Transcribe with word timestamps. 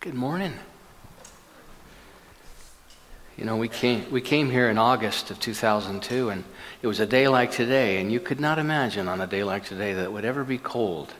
Good 0.00 0.14
morning. 0.14 0.54
You 3.36 3.44
know, 3.44 3.58
we 3.58 3.68
came, 3.68 4.10
we 4.10 4.22
came 4.22 4.50
here 4.50 4.70
in 4.70 4.78
August 4.78 5.30
of 5.30 5.38
2002, 5.40 6.30
and 6.30 6.44
it 6.80 6.86
was 6.86 7.00
a 7.00 7.06
day 7.06 7.28
like 7.28 7.50
today, 7.50 8.00
and 8.00 8.10
you 8.10 8.18
could 8.18 8.40
not 8.40 8.58
imagine 8.58 9.08
on 9.08 9.20
a 9.20 9.26
day 9.26 9.44
like 9.44 9.66
today 9.66 9.92
that 9.92 10.04
it 10.04 10.10
would 10.10 10.24
ever 10.24 10.42
be 10.42 10.56
cold. 10.56 11.12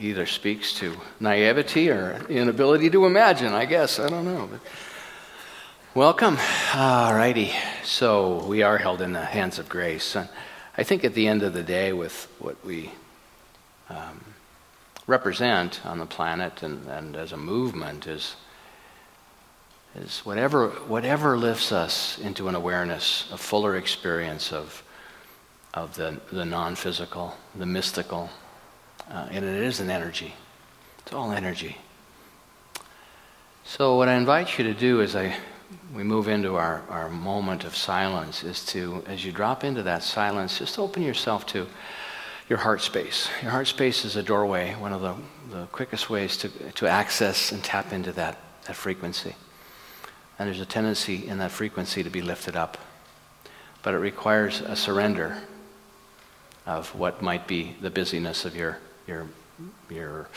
Either 0.00 0.26
speaks 0.26 0.74
to 0.80 0.96
naivety 1.20 1.88
or 1.88 2.20
inability 2.28 2.90
to 2.90 3.06
imagine, 3.06 3.52
I 3.52 3.66
guess. 3.66 4.00
I 4.00 4.08
don't 4.08 4.24
know. 4.24 4.48
But 4.50 4.60
welcome. 5.94 6.36
All 6.74 7.14
righty. 7.14 7.52
So 7.84 8.44
we 8.44 8.64
are 8.64 8.78
held 8.78 9.00
in 9.00 9.12
the 9.12 9.24
hands 9.24 9.60
of 9.60 9.68
grace. 9.68 10.16
And 10.16 10.28
I 10.76 10.82
think 10.82 11.04
at 11.04 11.14
the 11.14 11.28
end 11.28 11.44
of 11.44 11.52
the 11.52 11.62
day, 11.62 11.92
with 11.92 12.26
what 12.40 12.56
we 12.66 12.90
um, 13.92 14.24
represent 15.06 15.84
on 15.84 15.98
the 15.98 16.06
planet 16.06 16.62
and, 16.62 16.86
and 16.88 17.16
as 17.16 17.32
a 17.32 17.36
movement 17.36 18.06
is, 18.06 18.36
is 19.96 20.20
whatever, 20.20 20.68
whatever 20.68 21.36
lifts 21.36 21.72
us 21.72 22.18
into 22.18 22.48
an 22.48 22.54
awareness, 22.54 23.28
a 23.32 23.36
fuller 23.36 23.76
experience 23.76 24.52
of, 24.52 24.82
of 25.74 25.94
the, 25.96 26.20
the 26.30 26.44
non 26.44 26.74
physical, 26.74 27.34
the 27.54 27.66
mystical. 27.66 28.30
Uh, 29.10 29.26
and 29.30 29.44
it 29.44 29.62
is 29.62 29.80
an 29.80 29.90
energy, 29.90 30.34
it's 31.00 31.12
all 31.12 31.32
energy. 31.32 31.76
So, 33.64 33.96
what 33.96 34.08
I 34.08 34.14
invite 34.14 34.58
you 34.58 34.64
to 34.64 34.74
do 34.74 35.02
as 35.02 35.14
I, 35.14 35.36
we 35.94 36.02
move 36.02 36.28
into 36.28 36.56
our, 36.56 36.82
our 36.88 37.08
moment 37.08 37.64
of 37.64 37.76
silence 37.76 38.44
is 38.44 38.64
to, 38.66 39.04
as 39.06 39.24
you 39.24 39.32
drop 39.32 39.64
into 39.64 39.82
that 39.84 40.02
silence, 40.02 40.58
just 40.58 40.78
open 40.78 41.02
yourself 41.02 41.46
to 41.46 41.66
your 42.48 42.58
heart 42.58 42.80
space. 42.80 43.28
Your 43.40 43.50
heart 43.50 43.66
space 43.66 44.04
is 44.04 44.16
a 44.16 44.22
doorway, 44.22 44.74
one 44.74 44.92
of 44.92 45.00
the, 45.00 45.14
the 45.50 45.66
quickest 45.66 46.10
ways 46.10 46.36
to, 46.38 46.48
to 46.48 46.86
access 46.86 47.52
and 47.52 47.62
tap 47.62 47.92
into 47.92 48.12
that, 48.12 48.38
that 48.66 48.76
frequency. 48.76 49.34
And 50.38 50.48
there's 50.48 50.60
a 50.60 50.66
tendency 50.66 51.26
in 51.26 51.38
that 51.38 51.50
frequency 51.50 52.02
to 52.02 52.10
be 52.10 52.22
lifted 52.22 52.56
up. 52.56 52.78
But 53.82 53.94
it 53.94 53.98
requires 53.98 54.60
a 54.60 54.76
surrender 54.76 55.38
of 56.66 56.94
what 56.94 57.22
might 57.22 57.46
be 57.46 57.76
the 57.80 57.90
busyness 57.90 58.44
of 58.44 58.54
your, 58.54 58.78
your, 59.06 59.26
your 59.90 60.28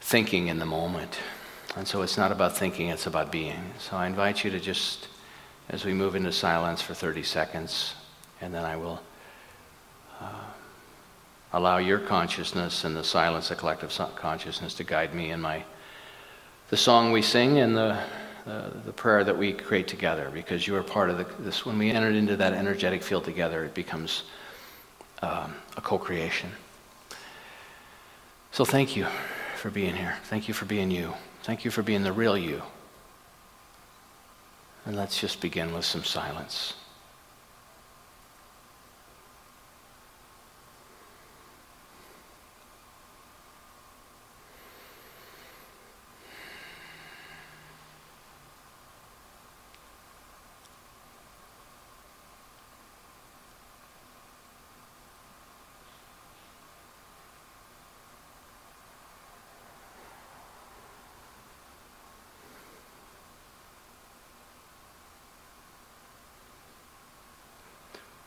thinking 0.00 0.48
in 0.48 0.58
the 0.58 0.66
moment. 0.66 1.18
And 1.76 1.88
so 1.88 2.02
it's 2.02 2.18
not 2.18 2.32
about 2.32 2.56
thinking, 2.56 2.88
it's 2.88 3.06
about 3.06 3.32
being. 3.32 3.72
So 3.78 3.96
I 3.96 4.06
invite 4.06 4.44
you 4.44 4.50
to 4.50 4.60
just, 4.60 5.08
as 5.70 5.84
we 5.84 5.94
move 5.94 6.14
into 6.14 6.32
silence 6.32 6.82
for 6.82 6.92
30 6.92 7.22
seconds, 7.22 7.94
and 8.40 8.52
then 8.52 8.64
I 8.64 8.76
will. 8.76 9.00
Uh, 10.20 10.44
allow 11.52 11.78
your 11.78 11.98
consciousness 11.98 12.84
and 12.84 12.96
the 12.96 13.04
silence 13.04 13.50
of 13.50 13.58
collective 13.58 13.92
consciousness 14.16 14.74
to 14.74 14.84
guide 14.84 15.14
me 15.14 15.30
in 15.30 15.40
my 15.40 15.64
the 16.70 16.76
song 16.76 17.12
we 17.12 17.20
sing 17.20 17.58
and 17.58 17.76
the 17.76 17.98
uh, 18.46 18.70
the 18.84 18.92
prayer 18.92 19.22
that 19.22 19.36
we 19.36 19.52
create 19.52 19.86
together 19.86 20.28
because 20.32 20.66
you 20.66 20.74
are 20.74 20.82
part 20.82 21.08
of 21.08 21.18
the, 21.18 21.26
this 21.44 21.64
when 21.64 21.78
we 21.78 21.90
entered 21.90 22.16
into 22.16 22.36
that 22.36 22.52
energetic 22.52 23.02
field 23.02 23.24
together 23.24 23.64
it 23.64 23.74
becomes 23.74 24.24
um, 25.22 25.54
a 25.76 25.80
co-creation. 25.80 26.50
So 28.50 28.64
thank 28.64 28.96
you 28.96 29.06
for 29.56 29.70
being 29.70 29.94
here. 29.94 30.16
Thank 30.24 30.48
you 30.48 30.54
for 30.54 30.64
being 30.64 30.90
you. 30.90 31.14
Thank 31.44 31.64
you 31.64 31.70
for 31.70 31.82
being 31.82 32.02
the 32.02 32.12
real 32.12 32.36
you. 32.36 32.62
And 34.84 34.96
let's 34.96 35.20
just 35.20 35.40
begin 35.40 35.72
with 35.72 35.84
some 35.84 36.02
silence 36.02 36.74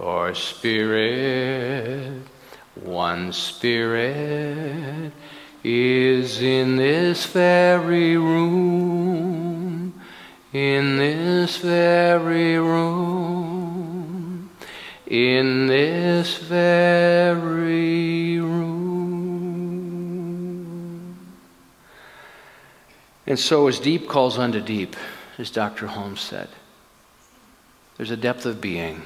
For 0.00 0.34
Spirit, 0.34 2.22
one 2.74 3.32
Spirit, 3.34 5.12
is 5.62 6.40
in 6.40 6.76
this 6.76 7.26
very 7.26 8.16
room, 8.16 9.92
in 10.54 10.96
this 10.96 11.58
very 11.58 12.58
room, 12.58 14.48
in 15.06 15.66
this 15.66 16.38
very 16.38 18.40
room. 18.40 18.66
And 23.26 23.38
so, 23.38 23.66
as 23.66 23.78
deep 23.78 24.08
calls 24.08 24.38
unto 24.38 24.62
deep, 24.62 24.96
as 25.36 25.50
Dr. 25.50 25.88
Holmes 25.88 26.22
said, 26.22 26.48
there's 27.98 28.10
a 28.10 28.16
depth 28.16 28.46
of 28.46 28.62
being 28.62 29.02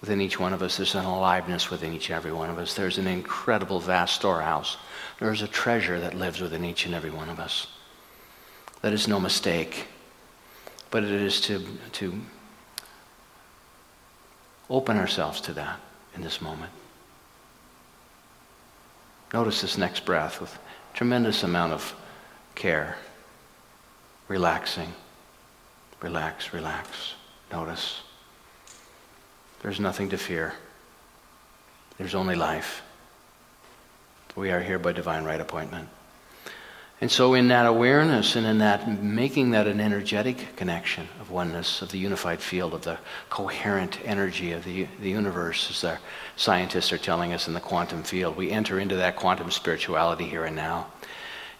within 0.00 0.20
each 0.20 0.38
one 0.38 0.52
of 0.52 0.62
us. 0.62 0.76
There's 0.76 0.94
an 0.94 1.04
aliveness 1.04 1.70
within 1.70 1.92
each 1.94 2.08
and 2.08 2.16
every 2.16 2.32
one 2.32 2.50
of 2.50 2.58
us. 2.58 2.74
There's 2.74 2.98
an 2.98 3.06
incredible, 3.06 3.80
vast 3.80 4.14
storehouse. 4.14 4.76
There's 5.18 5.42
a 5.42 5.48
treasure 5.48 5.98
that 6.00 6.14
lives 6.14 6.40
within 6.40 6.64
each 6.64 6.86
and 6.86 6.94
every 6.94 7.10
one 7.10 7.28
of 7.28 7.40
us. 7.40 7.66
That 8.82 8.92
is 8.92 9.08
no 9.08 9.18
mistake, 9.18 9.86
but 10.90 11.02
it 11.02 11.10
is 11.10 11.40
to, 11.42 11.66
to 11.92 12.20
open 14.70 14.96
ourselves 14.96 15.40
to 15.42 15.52
that 15.54 15.80
in 16.14 16.22
this 16.22 16.40
moment. 16.40 16.70
Notice 19.32 19.60
this 19.60 19.76
next 19.76 20.04
breath 20.04 20.40
with 20.40 20.56
tremendous 20.94 21.42
amount 21.42 21.72
of 21.72 21.94
care. 22.54 22.96
Relaxing. 24.28 24.92
Relax, 26.00 26.52
relax. 26.52 27.14
Notice. 27.50 28.02
There's 29.62 29.80
nothing 29.80 30.10
to 30.10 30.18
fear. 30.18 30.54
There's 31.98 32.14
only 32.14 32.36
life. 32.36 32.82
We 34.36 34.50
are 34.52 34.60
here 34.60 34.78
by 34.78 34.92
divine 34.92 35.24
right 35.24 35.40
appointment. 35.40 35.88
And 37.00 37.10
so, 37.10 37.34
in 37.34 37.48
that 37.48 37.66
awareness 37.66 38.34
and 38.34 38.44
in 38.44 38.58
that 38.58 39.02
making 39.02 39.52
that 39.52 39.68
an 39.68 39.80
energetic 39.80 40.56
connection 40.56 41.08
of 41.20 41.30
oneness, 41.30 41.80
of 41.80 41.92
the 41.92 41.98
unified 41.98 42.40
field, 42.40 42.74
of 42.74 42.82
the 42.82 42.98
coherent 43.30 43.98
energy 44.04 44.50
of 44.50 44.64
the, 44.64 44.88
the 45.00 45.10
universe, 45.10 45.70
as 45.70 45.84
our 45.84 46.00
scientists 46.34 46.92
are 46.92 46.98
telling 46.98 47.32
us 47.32 47.46
in 47.46 47.54
the 47.54 47.60
quantum 47.60 48.02
field, 48.02 48.36
we 48.36 48.50
enter 48.50 48.80
into 48.80 48.96
that 48.96 49.14
quantum 49.14 49.50
spirituality 49.52 50.24
here 50.24 50.44
and 50.44 50.56
now. 50.56 50.88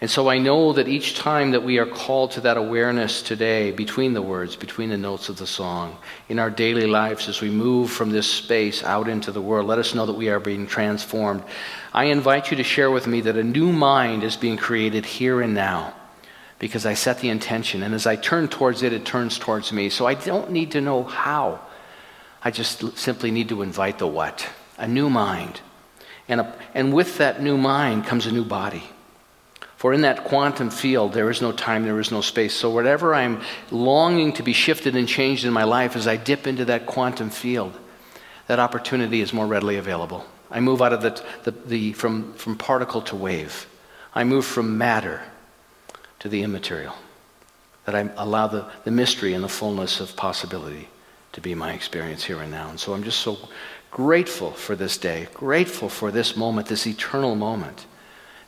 And 0.01 0.09
so 0.09 0.29
I 0.29 0.39
know 0.39 0.73
that 0.75 0.87
each 0.87 1.17
time 1.17 1.51
that 1.51 1.65
we 1.65 1.79
are 1.79 1.87
called 1.87 2.31
to 2.33 2.41
that 2.43 2.57
awareness 2.57 3.21
today, 3.21 3.73
between 3.73 4.15
the 4.15 4.23
words, 4.23 4.55
between 4.55 4.91
the 4.91 4.97
notes 4.97 5.29
of 5.29 5.39
the 5.39 5.47
song, 5.47 5.99
in 6.29 6.39
our 6.39 6.51
daily 6.51 6.87
lives 6.87 7.29
as 7.29 7.41
we 7.41 7.51
move 7.51 7.91
from 7.91 8.11
this 8.11 8.31
space 8.31 8.85
out 8.85 9.09
into 9.09 9.33
the 9.33 9.43
world, 9.43 9.67
let 9.67 9.81
us 9.81 9.97
know 9.97 10.07
that 10.07 10.13
we 10.13 10.29
are 10.29 10.39
being 10.39 10.69
transformed. 10.69 11.43
I 11.93 12.05
invite 12.05 12.53
you 12.53 12.57
to 12.59 12.63
share 12.63 12.93
with 12.93 13.09
me 13.09 13.23
that 13.23 13.37
a 13.37 13.43
new 13.43 13.73
mind 13.73 14.23
is 14.23 14.37
being 14.37 14.57
created 14.57 15.05
here 15.05 15.41
and 15.41 15.53
now 15.53 15.95
because 16.61 16.87
I 16.87 16.95
set 16.95 17.19
the 17.19 17.29
intention. 17.29 17.83
And 17.83 17.93
as 17.93 18.07
I 18.07 18.15
turn 18.15 18.47
towards 18.47 18.85
it, 18.85 18.93
it 18.93 19.05
turns 19.05 19.37
towards 19.37 19.73
me. 19.73 19.91
So 19.91 20.07
I 20.07 20.15
don't 20.15 20.53
need 20.53 20.73
to 20.73 20.81
know 20.81 21.03
how. 21.03 21.61
I 22.43 22.53
just 22.53 22.97
simply 22.97 23.33
need 23.33 23.49
to 23.49 23.63
invite 23.63 23.99
the 23.99 24.07
what 24.07 24.49
a 24.77 24.87
new 24.87 25.11
mind. 25.11 25.61
And, 26.29 26.43
a, 26.43 26.55
and 26.73 26.93
with 26.93 27.19
that 27.19 27.43
new 27.43 27.59
mind 27.59 28.05
comes 28.05 28.27
a 28.27 28.33
new 28.33 28.45
body. 28.45 28.85
For 29.79 29.93
in 29.93 30.01
that 30.01 30.25
quantum 30.25 30.71
field, 30.71 31.13
there 31.13 31.31
is 31.31 31.41
no 31.41 31.53
time, 31.53 31.85
there 31.85 32.01
is 32.01 32.11
no 32.11 32.21
space. 32.21 32.53
So, 32.53 32.69
whatever 32.69 33.15
I'm 33.15 33.41
longing 33.71 34.33
to 34.33 34.43
be 34.43 34.53
shifted 34.53 34.97
and 34.97 35.07
changed 35.07 35.45
in 35.45 35.53
my 35.53 35.63
life, 35.63 35.95
as 35.95 36.09
I 36.09 36.17
dip 36.17 36.49
into 36.49 36.65
that 36.65 36.85
quantum 36.85 37.31
field, 37.31 37.79
that 38.49 38.59
opportunity 38.59 39.21
is 39.21 39.33
more 39.33 39.47
readily 39.47 39.77
available. 39.77 40.27
I 40.51 40.59
move 40.59 40.83
out 40.83 40.93
of 40.93 41.03
the, 41.03 41.23
the, 41.45 41.53
the, 41.53 41.93
from, 41.93 42.33
from 42.35 42.59
particle 42.59 43.03
to 43.03 43.15
wave. 43.15 43.69
I 44.13 44.25
move 44.25 44.45
from 44.45 44.79
matter 44.79 45.23
to 46.19 46.29
the 46.29 46.43
immaterial. 46.43 46.97
That 47.85 47.95
I 47.95 48.11
allow 48.17 48.49
the, 48.49 48.67
the 48.83 48.91
mystery 48.91 49.33
and 49.33 49.45
the 49.45 49.49
fullness 49.49 50.01
of 50.01 50.17
possibility 50.17 50.89
to 51.35 51.41
be 51.41 51.55
my 51.55 51.73
experience 51.73 52.25
here 52.25 52.41
and 52.41 52.51
now. 52.51 52.69
And 52.69 52.81
so 52.81 52.95
I'm 52.95 53.05
just 53.05 53.21
so 53.21 53.39
grateful 53.93 54.51
for 54.51 54.75
this 54.75 54.99
day, 54.99 55.29
grateful 55.35 55.89
for 55.89 56.11
this 56.11 56.37
moment, 56.37 56.67
this 56.67 56.85
eternal 56.85 57.37
moment, 57.37 57.87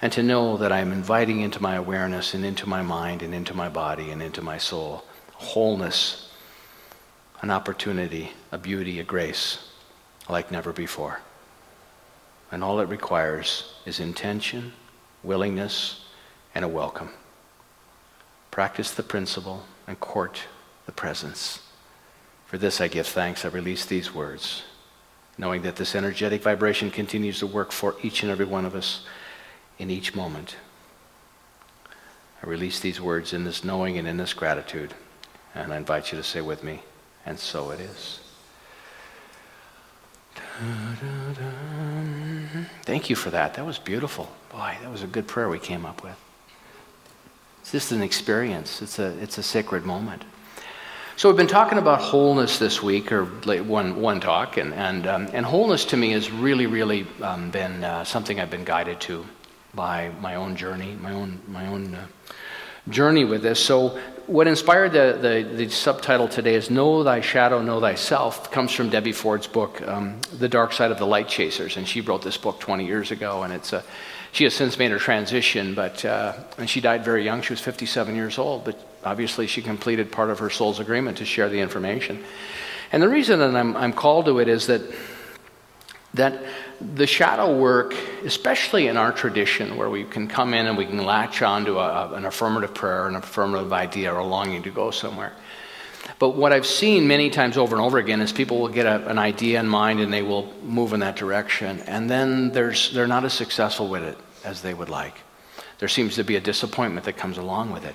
and 0.03 0.13
to 0.13 0.23
know 0.23 0.57
that 0.57 0.73
I'm 0.73 0.93
inviting 0.93 1.41
into 1.41 1.61
my 1.61 1.75
awareness 1.75 2.35
and 2.35 2.45
into 2.45 2.69
my 2.69 2.83
mind 2.83 3.23
and 3.23 3.35
into 3.35 3.55
my 3.55 3.69
body 3.69 4.11
and 4.11 4.23
into 4.23 4.43
my 4.43 4.59
soul 4.59 5.05
wholeness, 5.35 6.31
an 7.41 7.51
opportunity, 7.51 8.33
a 8.53 8.59
beauty, 8.59 9.01
a 9.01 9.03
grace 9.03 9.71
like 10.29 10.51
never 10.51 10.71
before. 10.73 11.21
And 12.53 12.63
all 12.63 12.81
it 12.81 12.89
requires 12.89 13.73
is 13.87 14.01
intention, 14.01 14.73
willingness, 15.23 16.05
and 16.55 16.65
a 16.65 16.69
welcome. 16.69 17.11
Practice 18.51 18.91
the 18.91 19.03
principle 19.03 19.65
and 19.87 19.99
court 19.99 20.43
the 20.85 20.93
presence. 20.93 21.61
For 22.45 22.59
this 22.59 22.81
I 22.81 22.89
give 22.89 23.07
thanks. 23.07 23.45
I 23.45 23.49
release 23.49 23.87
these 23.87 24.15
words, 24.15 24.65
knowing 25.39 25.63
that 25.63 25.77
this 25.77 25.95
energetic 25.95 26.43
vibration 26.43 26.91
continues 26.91 27.39
to 27.39 27.47
work 27.47 27.73
for 27.73 27.97
each 28.03 28.23
and 28.23 28.31
every 28.31 28.45
one 28.45 28.67
of 28.67 28.75
us 28.75 29.07
in 29.81 29.91
each 29.91 30.15
moment. 30.15 30.57
I 32.43 32.47
release 32.47 32.81
these 32.81 33.01
words 33.01 33.33
in 33.33 33.45
this 33.45 33.65
knowing 33.65 33.97
and 33.99 34.07
in 34.07 34.19
this 34.19 34.35
gratitude, 34.35 34.95
and 35.55 35.73
I 35.73 35.79
invite 35.79 36.13
you 36.13 36.19
to 36.19 36.23
say 36.25 36.43
with 36.43 36.63
me, 36.63 36.83
and 37.25 37.39
so 37.39 37.71
it 37.71 37.81
is. 37.81 38.21
Thank 42.83 43.09
you 43.09 43.17
for 43.17 43.31
that. 43.31 43.55
That 43.55 43.65
was 43.65 43.79
beautiful. 43.79 44.31
Boy, 44.53 44.77
that 44.83 44.93
was 44.93 45.03
a 45.03 45.07
good 45.07 45.27
prayer 45.27 45.49
we 45.49 45.59
came 45.59 45.87
up 45.87 46.03
with. 46.03 46.17
It's 47.63 47.73
just 47.73 47.91
an 47.91 48.03
experience, 48.03 48.83
it's 48.83 48.99
a, 48.99 49.19
it's 49.23 49.39
a 49.39 49.43
sacred 49.43 49.87
moment. 49.87 50.25
So 51.17 51.29
we've 51.29 51.37
been 51.37 51.47
talking 51.47 51.79
about 51.79 52.01
wholeness 52.01 52.59
this 52.59 52.83
week, 52.83 53.13
or 53.13 53.25
one, 53.25 54.01
one 54.01 54.21
talk, 54.21 54.59
and, 54.59 54.75
and, 54.75 55.07
um, 55.07 55.29
and 55.33 55.45
wholeness 55.45 55.87
to 55.87 55.97
me 55.97 56.13
has 56.13 56.31
really, 56.31 56.67
really 56.67 57.07
um, 57.23 57.51
been 57.51 57.83
uh, 57.85 58.05
something 58.05 58.41
I've 58.41 58.51
been 58.51 58.65
guided 58.65 59.01
to 59.03 59.27
by 59.75 60.11
my 60.21 60.35
own 60.35 60.57
journey, 60.57 60.97
my 61.01 61.13
own, 61.13 61.41
my 61.49 61.67
own 61.67 61.95
uh, 61.95 62.07
journey 62.89 63.25
with 63.25 63.43
this. 63.43 63.65
So 63.65 63.99
what 64.27 64.47
inspired 64.47 64.93
the, 64.93 65.19
the, 65.21 65.57
the, 65.57 65.69
subtitle 65.71 66.29
today 66.29 66.55
is 66.55 66.71
Know 66.71 67.03
Thy 67.03 67.21
Shadow, 67.21 67.63
Know 67.63 67.81
Thyself, 67.81 68.47
it 68.47 68.53
comes 68.53 68.73
from 68.73 68.91
Debbie 68.91 69.13
Ford's 69.13 69.47
book, 69.47 69.83
um, 69.87 70.21
The 70.39 70.49
Dark 70.49 70.73
Side 70.73 70.91
of 70.91 70.99
the 70.99 71.07
Light 71.07 71.29
Chasers. 71.29 71.77
And 71.77 71.87
she 71.87 72.01
wrote 72.01 72.23
this 72.23 72.37
book 72.37 72.61
20 72.61 72.87
years 72.87 73.11
ago, 73.11 73.43
and 73.43 73.53
it's 73.53 73.73
a, 73.73 73.83
she 74.33 74.45
has 74.45 74.55
since 74.55 74.79
made 74.79 74.91
her 74.93 74.99
transition, 74.99 75.75
but, 75.75 76.05
uh, 76.05 76.35
and 76.59 76.71
she 76.71 76.81
died 76.81 77.05
very 77.05 77.25
young. 77.25 77.43
She 77.43 77.53
was 77.53 77.61
57 77.61 78.15
years 78.15 78.39
old, 78.39 78.65
but 78.65 78.79
obviously 79.05 79.47
she 79.47 79.63
completed 79.63 80.13
part 80.13 80.31
of 80.31 80.39
her 80.39 80.51
soul's 80.51 80.79
agreement 80.79 81.19
to 81.19 81.25
share 81.25 81.49
the 81.49 81.61
information. 81.61 82.23
And 82.93 83.03
the 83.03 83.09
reason 83.09 83.39
that 83.41 83.55
I'm, 83.55 83.77
I'm 83.77 83.93
called 83.93 84.27
to 84.27 84.39
it 84.39 84.49
is 84.49 84.67
that, 84.67 84.83
that 86.15 86.43
the 86.81 87.07
shadow 87.07 87.57
work, 87.57 87.95
especially 88.25 88.89
in 88.89 88.97
our 88.97 89.13
tradition, 89.13 89.77
where 89.77 89.89
we 89.89 90.05
can 90.05 90.27
come 90.27 90.55
in 90.55 90.67
and 90.67 90.77
we 90.77 90.87
can 90.87 90.99
latch 90.99 91.41
onto 91.43 91.79
a, 91.79 92.13
an 92.15 92.25
affirmative 92.25 92.75
prayer, 92.75 93.07
an 93.07 93.15
affirmative 93.15 93.73
idea, 93.73 94.13
or 94.13 94.19
a 94.19 94.25
longing 94.25 94.63
to 94.63 94.71
go 94.71 94.91
somewhere. 94.91 95.33
But 96.19 96.31
what 96.31 96.53
I've 96.53 96.67
seen 96.67 97.07
many 97.07 97.31
times 97.31 97.57
over 97.57 97.77
and 97.77 97.85
over 97.85 97.99
again 97.99 98.21
is 98.21 98.33
people 98.33 98.61
will 98.61 98.69
get 98.69 98.87
a, 98.87 99.09
an 99.09 99.19
idea 99.19 99.61
in 99.61 99.69
mind 99.69 100.01
and 100.01 100.13
they 100.13 100.23
will 100.23 100.53
move 100.63 100.93
in 100.93 101.01
that 101.01 101.17
direction, 101.17 101.81
and 101.81 102.11
then 102.11 102.51
they're 102.51 103.07
not 103.07 103.25
as 103.25 103.33
successful 103.33 103.89
with 103.89 104.03
it 104.03 104.19
as 104.45 104.63
they 104.63 104.75
would 104.75 104.89
like. 104.89 105.15
There 105.79 105.89
seems 105.89 106.17
to 106.17 106.25
be 106.25 106.37
a 106.37 106.41
disappointment 106.41 107.07
that 107.07 107.17
comes 107.17 107.39
along 107.39 107.73
with 107.73 107.85
it. 107.85 107.95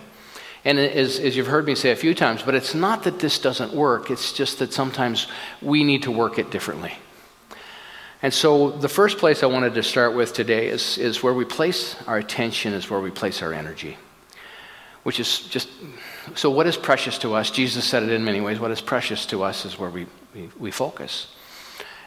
And 0.63 0.79
as, 0.79 1.19
as 1.19 1.37
you've 1.37 1.47
heard 1.47 1.67
me 1.67 1.75
say 1.75 1.91
a 1.91 1.95
few 1.95 2.15
times, 2.15 2.41
but 2.41 2.55
it's 2.55 2.73
not 2.73 3.03
that 3.03 3.19
this 3.19 3.37
doesn't 3.37 3.73
work, 3.73 4.09
it's 4.09 4.33
just 4.33 4.57
that 4.59 4.73
sometimes 4.73 5.27
we 5.61 5.83
need 5.83 6.03
to 6.03 6.11
work 6.11 6.39
it 6.39 6.49
differently. 6.49 6.93
And 8.21 8.33
so, 8.33 8.71
the 8.71 8.89
first 8.89 9.17
place 9.17 9.43
I 9.43 9.47
wanted 9.47 9.73
to 9.75 9.83
start 9.83 10.15
with 10.15 10.33
today 10.33 10.67
is, 10.67 10.97
is 10.97 11.21
where 11.21 11.33
we 11.33 11.45
place 11.45 11.95
our 12.07 12.17
attention, 12.17 12.73
is 12.73 12.89
where 12.89 12.99
we 12.99 13.11
place 13.11 13.41
our 13.41 13.53
energy. 13.53 13.97
Which 15.03 15.19
is 15.19 15.41
just, 15.41 15.69
so 16.33 16.49
what 16.49 16.65
is 16.65 16.77
precious 16.77 17.17
to 17.19 17.35
us? 17.35 17.51
Jesus 17.51 17.85
said 17.85 18.03
it 18.03 18.09
in 18.09 18.25
many 18.25 18.41
ways. 18.41 18.59
What 18.59 18.71
is 18.71 18.81
precious 18.81 19.25
to 19.27 19.43
us 19.43 19.65
is 19.65 19.77
where 19.77 19.89
we, 19.89 20.07
we, 20.33 20.49
we 20.57 20.71
focus. 20.71 21.27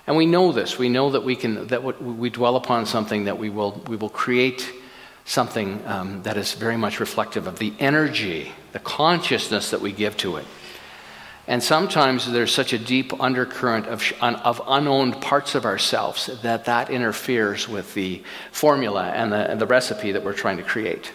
And 0.09 0.17
we 0.17 0.27
know 0.27 0.53
this. 0.53 0.79
We 0.79 0.89
know 0.89 1.11
that 1.11 1.23
we 1.23 1.37
can, 1.37 1.67
that 1.69 2.03
we 2.03 2.31
dwell 2.31 2.57
upon 2.57 2.87
something 2.87 3.25
that 3.25 3.39
we 3.39 3.51
will, 3.51 3.83
we 3.87 3.97
will 3.97 4.09
create 4.09 4.73
something 5.27 5.87
um, 5.87 6.23
that 6.23 6.39
is 6.39 6.55
very 6.55 6.79
much 6.79 6.99
reflective 6.99 7.47
of 7.47 7.59
the 7.59 7.75
energy, 7.79 8.53
the 8.73 8.79
consciousness 8.79 9.71
that 9.71 9.83
we 9.83 9.93
give 9.93 10.17
to 10.17 10.37
it. 10.37 10.47
And 11.49 11.63
sometimes 11.63 12.31
there's 12.31 12.53
such 12.53 12.75
a 12.75 12.79
deep 12.79 13.19
undercurrent 13.23 13.87
of, 13.87 14.13
of 14.21 14.61
unowned 14.69 15.23
parts 15.23 15.55
of 15.55 15.65
ourselves 15.65 16.27
that 16.43 16.67
that 16.67 16.91
interferes 16.91 17.67
with 17.67 17.95
the 17.95 18.23
formula 18.53 19.05
and 19.05 19.33
the, 19.33 19.51
and 19.51 19.59
the 19.59 19.67
recipe 19.67 20.13
that 20.13 20.23
we're 20.23 20.35
trying 20.35 20.59
to 20.59 20.63
create. 20.63 21.11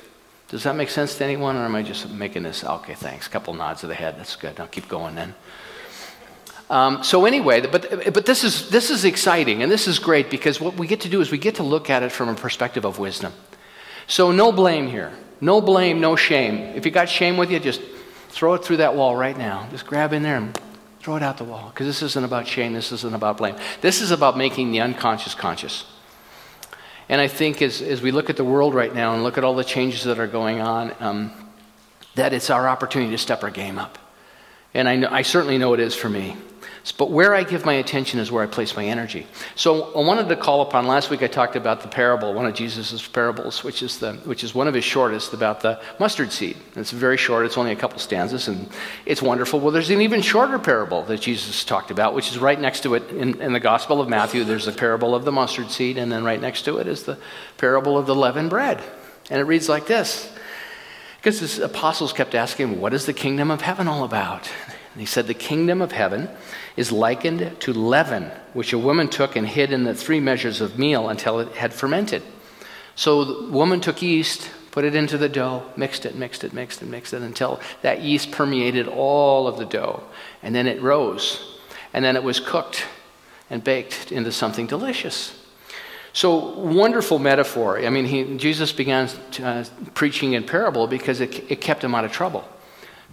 Does 0.48 0.64
that 0.64 0.76
make 0.76 0.90
sense 0.90 1.16
to 1.20 1.24
anyone, 1.24 1.56
or 1.56 1.66
am 1.66 1.76
I 1.76 1.84
just 1.84 2.10
making 2.10 2.42
this? 2.42 2.64
Okay, 2.64 2.96
thanks. 2.96 3.28
A 3.28 3.30
couple 3.30 3.54
nods 3.54 3.84
of 3.84 3.90
the 3.90 3.96
head. 3.96 4.18
That's 4.18 4.36
good. 4.36 4.60
I'll 4.60 4.66
keep 4.66 4.90
going 4.90 5.14
then. 5.14 5.36
Um, 6.68 7.04
so 7.04 7.26
anyway, 7.26 7.62
but, 7.62 8.12
but 8.12 8.26
this, 8.26 8.44
is, 8.44 8.72
this 8.72 8.90
is 8.90 9.06
exciting 9.06 9.62
and 9.62 9.72
this 9.72 9.88
is 9.88 10.00
great 10.00 10.32
because 10.32 10.60
what 10.60 10.74
we 10.76 10.88
get 10.88 11.02
to 11.02 11.10
do 11.10 11.22
is 11.22 11.30
we 11.30 11.38
get 11.38 11.56
to 11.56 11.64
look 11.64 11.92
at 11.92 12.02
it 12.02 12.12
from 12.12 12.30
a 12.30 12.34
perspective 12.34 12.86
of 12.86 12.98
wisdom. 12.98 13.34
So 14.08 14.32
no 14.32 14.52
blame 14.52 14.88
here. 14.88 15.12
No 15.42 15.62
blame, 15.62 16.02
no 16.02 16.16
shame. 16.16 16.56
If 16.76 16.86
you 16.86 16.92
got 16.92 17.08
shame 17.08 17.38
with 17.38 17.52
you, 17.52 17.60
just 17.60 17.82
Throw 18.34 18.56
it 18.56 18.66
through 18.66 18.78
that 18.78 18.96
wall 18.96 19.16
right 19.16 19.38
now. 19.38 19.68
Just 19.70 19.86
grab 19.86 20.12
in 20.12 20.24
there 20.24 20.38
and 20.38 20.60
throw 21.02 21.16
it 21.16 21.22
out 21.22 21.38
the 21.38 21.44
wall. 21.44 21.70
Because 21.70 21.86
this 21.86 22.02
isn't 22.02 22.26
about 22.26 22.48
shame. 22.48 22.74
This 22.74 22.92
isn't 22.92 23.14
about 23.14 23.38
blame. 23.38 23.56
This 23.82 24.02
is 24.02 24.10
about 24.10 24.36
making 24.40 24.72
the 24.72 24.82
unconscious 24.82 25.36
conscious. 25.36 25.86
And 27.10 27.22
I 27.22 27.28
think 27.28 27.62
as, 27.62 27.80
as 27.80 28.02
we 28.02 28.10
look 28.10 28.32
at 28.32 28.38
the 28.38 28.44
world 28.44 28.74
right 28.74 28.92
now 28.92 29.14
and 29.14 29.22
look 29.22 29.38
at 29.38 29.44
all 29.44 29.54
the 29.54 29.64
changes 29.64 30.06
that 30.06 30.18
are 30.18 30.26
going 30.26 30.62
on, 30.62 30.96
um, 31.00 31.32
that 32.16 32.34
it's 32.34 32.50
our 32.50 32.68
opportunity 32.68 33.12
to 33.12 33.20
step 33.20 33.44
our 33.44 33.52
game 33.52 33.78
up. 33.78 34.00
And 34.74 34.90
I, 34.90 34.96
know, 34.96 35.10
I 35.12 35.22
certainly 35.22 35.60
know 35.60 35.76
it 35.76 35.80
is 35.80 35.94
for 35.94 36.10
me. 36.10 36.36
But 36.92 37.12
where 37.12 37.34
I 37.34 37.44
give 37.44 37.64
my 37.64 37.76
attention 37.76 38.20
is 38.20 38.30
where 38.30 38.44
I 38.44 38.48
place 38.48 38.76
my 38.76 38.86
energy. 38.86 39.26
So 39.56 39.94
I 39.94 40.00
wanted 40.06 40.28
to 40.28 40.36
call 40.36 40.62
upon, 40.62 40.86
last 40.86 41.10
week 41.10 41.24
I 41.24 41.28
talked 41.28 41.56
about 41.56 41.80
the 41.80 41.88
parable, 41.88 42.34
one 42.34 42.46
of 42.46 42.54
Jesus' 42.56 43.08
parables, 43.08 43.64
which 43.64 43.82
is, 43.82 44.00
the, 44.00 44.14
which 44.26 44.44
is 44.44 44.54
one 44.54 44.68
of 44.68 44.74
his 44.74 44.84
shortest, 44.84 45.34
about 45.34 45.62
the 45.62 45.80
mustard 45.98 46.34
seed. 46.34 46.58
It's 46.76 46.92
very 46.92 47.16
short, 47.16 47.46
it's 47.46 47.58
only 47.58 47.72
a 47.72 47.76
couple 47.78 48.00
stanzas, 48.00 48.50
and 48.50 48.68
it's 49.06 49.22
wonderful. 49.22 49.62
Well, 49.62 49.72
there's 49.72 49.90
an 49.92 50.02
even 50.02 50.22
shorter 50.22 50.60
parable 50.60 51.04
that 51.04 51.22
Jesus 51.22 51.64
talked 51.64 51.90
about, 51.90 52.14
which 52.16 52.30
is 52.30 52.38
right 52.38 52.60
next 52.60 52.82
to 52.84 52.96
it 52.96 53.10
in, 53.12 53.42
in 53.42 53.54
the 53.54 53.62
Gospel 53.62 54.02
of 54.02 54.10
Matthew. 54.10 54.44
There's 54.44 54.66
the 54.66 54.74
parable 54.74 55.16
of 55.16 55.24
the 55.24 55.32
mustard 55.32 55.72
seed, 55.72 55.98
and 55.98 56.12
then 56.12 56.26
right 56.26 56.42
next 56.42 56.64
to 56.64 56.80
it 56.80 56.88
is 56.88 57.04
the 57.04 57.18
parable 57.58 57.98
of 57.98 58.08
the 58.08 58.16
leavened 58.16 58.50
bread. 58.50 58.84
And 59.30 59.40
it 59.40 59.46
reads 59.46 59.70
like 59.70 59.88
this. 59.88 60.30
Because 61.18 61.58
the 61.58 61.64
apostles 61.64 62.12
kept 62.12 62.36
asking, 62.36 62.82
What 62.82 62.94
is 62.94 63.06
the 63.06 63.14
kingdom 63.14 63.52
of 63.52 63.62
heaven 63.62 63.88
all 63.88 64.04
about? 64.04 64.52
And 64.94 65.02
he 65.02 65.06
said, 65.06 65.28
The 65.28 65.34
kingdom 65.34 65.82
of 65.82 65.92
heaven 65.92 66.30
is 66.78 66.92
likened 66.92 67.60
to 67.62 67.74
leaven, 67.74 68.32
which 68.54 68.74
a 68.74 68.78
woman 68.78 69.10
took 69.10 69.36
and 69.36 69.48
hid 69.48 69.72
in 69.72 69.84
the 69.84 69.96
three 69.96 70.20
measures 70.20 70.62
of 70.62 70.78
meal 70.78 71.10
until 71.10 71.40
it 71.40 71.56
had 71.56 71.74
fermented. 71.74 72.22
So 72.96 73.26
the 73.26 73.52
woman 73.52 73.82
took 73.82 74.02
yeast, 74.04 74.52
put 74.72 74.86
it 74.86 74.94
into 74.94 75.18
the 75.18 75.30
dough, 75.30 75.64
mixed 75.76 76.06
it, 76.06 76.16
mixed 76.16 76.44
it, 76.44 76.54
mixed 76.54 76.82
it, 76.82 76.86
mixed 76.86 77.14
it 77.14 77.24
until 77.24 77.60
that 77.82 78.02
yeast 78.02 78.32
permeated 78.32 78.88
all 78.88 79.48
of 79.48 79.58
the 79.58 79.66
dough. 79.66 80.04
And 80.44 80.54
then 80.54 80.68
it 80.68 80.82
rose. 80.82 81.60
And 81.92 82.06
then 82.06 82.16
it 82.16 82.24
was 82.24 82.40
cooked 82.40 82.86
and 83.50 83.64
baked 83.64 84.12
into 84.12 84.32
something 84.32 84.68
delicious. 84.68 85.40
So, 86.16 86.60
wonderful 86.60 87.18
metaphor. 87.18 87.80
I 87.80 87.90
mean, 87.90 88.06
he, 88.06 88.38
Jesus 88.38 88.72
began 88.72 89.10
uh, 89.42 89.66
preaching 89.96 90.34
in 90.34 90.44
parable 90.44 90.86
because 90.86 91.20
it, 91.20 91.52
it 91.52 91.60
kept 91.60 91.84
him 91.84 91.96
out 91.96 92.06
of 92.06 92.12
trouble 92.12 92.48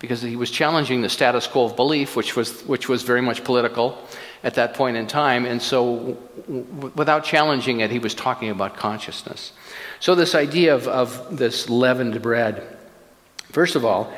because 0.01 0.23
he 0.23 0.35
was 0.35 0.51
challenging 0.51 1.03
the 1.03 1.09
status 1.09 1.47
quo 1.47 1.67
of 1.67 1.77
belief, 1.77 2.17
which 2.17 2.35
was, 2.35 2.63
which 2.63 2.89
was 2.89 3.03
very 3.03 3.21
much 3.21 3.45
political 3.45 3.97
at 4.43 4.55
that 4.55 4.75
point 4.75 4.97
in 4.97 5.07
time. 5.07 5.45
And 5.45 5.63
so, 5.63 6.17
w- 6.47 6.91
without 6.97 7.23
challenging 7.23 7.81
it, 7.81 7.91
he 7.91 7.99
was 7.99 8.15
talking 8.15 8.49
about 8.49 8.77
consciousness. 8.77 9.53
So, 10.01 10.15
this 10.15 10.35
idea 10.35 10.75
of, 10.75 10.89
of 10.89 11.37
this 11.37 11.69
leavened 11.69 12.21
bread, 12.23 12.77
first 13.53 13.77
of 13.77 13.85
all, 13.85 14.13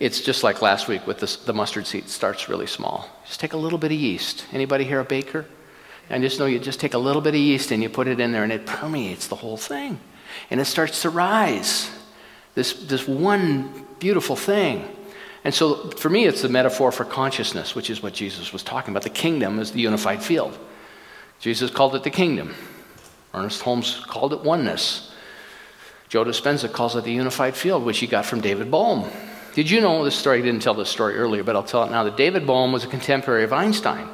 it's 0.00 0.20
just 0.20 0.42
like 0.42 0.62
last 0.62 0.88
week 0.88 1.06
with 1.06 1.20
this, 1.20 1.36
the 1.36 1.52
mustard 1.52 1.86
seed. 1.86 2.08
Starts 2.08 2.48
really 2.48 2.66
small. 2.66 3.08
Just 3.26 3.38
take 3.38 3.52
a 3.52 3.58
little 3.58 3.78
bit 3.78 3.92
of 3.92 3.98
yeast. 3.98 4.46
Anybody 4.52 4.84
here 4.84 5.00
a 5.00 5.04
baker? 5.04 5.46
And 6.08 6.22
just 6.22 6.38
know 6.38 6.46
you 6.46 6.58
just 6.58 6.80
take 6.80 6.94
a 6.94 6.98
little 6.98 7.22
bit 7.22 7.34
of 7.34 7.40
yeast 7.40 7.72
and 7.72 7.82
you 7.82 7.88
put 7.88 8.06
it 8.08 8.20
in 8.20 8.32
there 8.32 8.44
and 8.44 8.52
it 8.52 8.64
permeates 8.64 9.26
the 9.26 9.36
whole 9.36 9.56
thing. 9.56 9.98
And 10.50 10.60
it 10.60 10.66
starts 10.66 11.02
to 11.02 11.10
rise. 11.10 11.90
This, 12.54 12.72
this 12.74 13.06
one 13.06 13.86
beautiful 13.98 14.36
thing. 14.36 14.95
And 15.46 15.54
so 15.54 15.90
for 15.90 16.10
me, 16.10 16.24
it's 16.24 16.42
the 16.42 16.48
metaphor 16.48 16.90
for 16.90 17.04
consciousness, 17.04 17.76
which 17.76 17.88
is 17.88 18.02
what 18.02 18.12
Jesus 18.12 18.52
was 18.52 18.64
talking 18.64 18.92
about. 18.92 19.04
The 19.04 19.10
kingdom 19.10 19.60
is 19.60 19.70
the 19.70 19.80
unified 19.80 20.20
field. 20.20 20.58
Jesus 21.38 21.70
called 21.70 21.94
it 21.94 22.02
the 22.02 22.10
kingdom. 22.10 22.52
Ernest 23.32 23.62
Holmes 23.62 24.02
called 24.08 24.32
it 24.32 24.40
oneness. 24.40 25.12
Joe 26.08 26.24
Dispenza 26.24 26.72
calls 26.72 26.96
it 26.96 27.04
the 27.04 27.12
unified 27.12 27.54
field, 27.54 27.84
which 27.84 28.00
he 28.00 28.08
got 28.08 28.26
from 28.26 28.40
David 28.40 28.72
Bohm. 28.72 29.08
Did 29.54 29.70
you 29.70 29.80
know 29.80 30.04
this 30.04 30.16
story? 30.16 30.40
I 30.40 30.42
didn't 30.42 30.62
tell 30.62 30.74
this 30.74 30.90
story 30.90 31.14
earlier, 31.14 31.44
but 31.44 31.54
I'll 31.54 31.62
tell 31.62 31.84
it 31.84 31.92
now. 31.92 32.02
That 32.02 32.16
David 32.16 32.44
Bohm 32.44 32.72
was 32.72 32.82
a 32.82 32.88
contemporary 32.88 33.44
of 33.44 33.52
Einstein. 33.52 34.08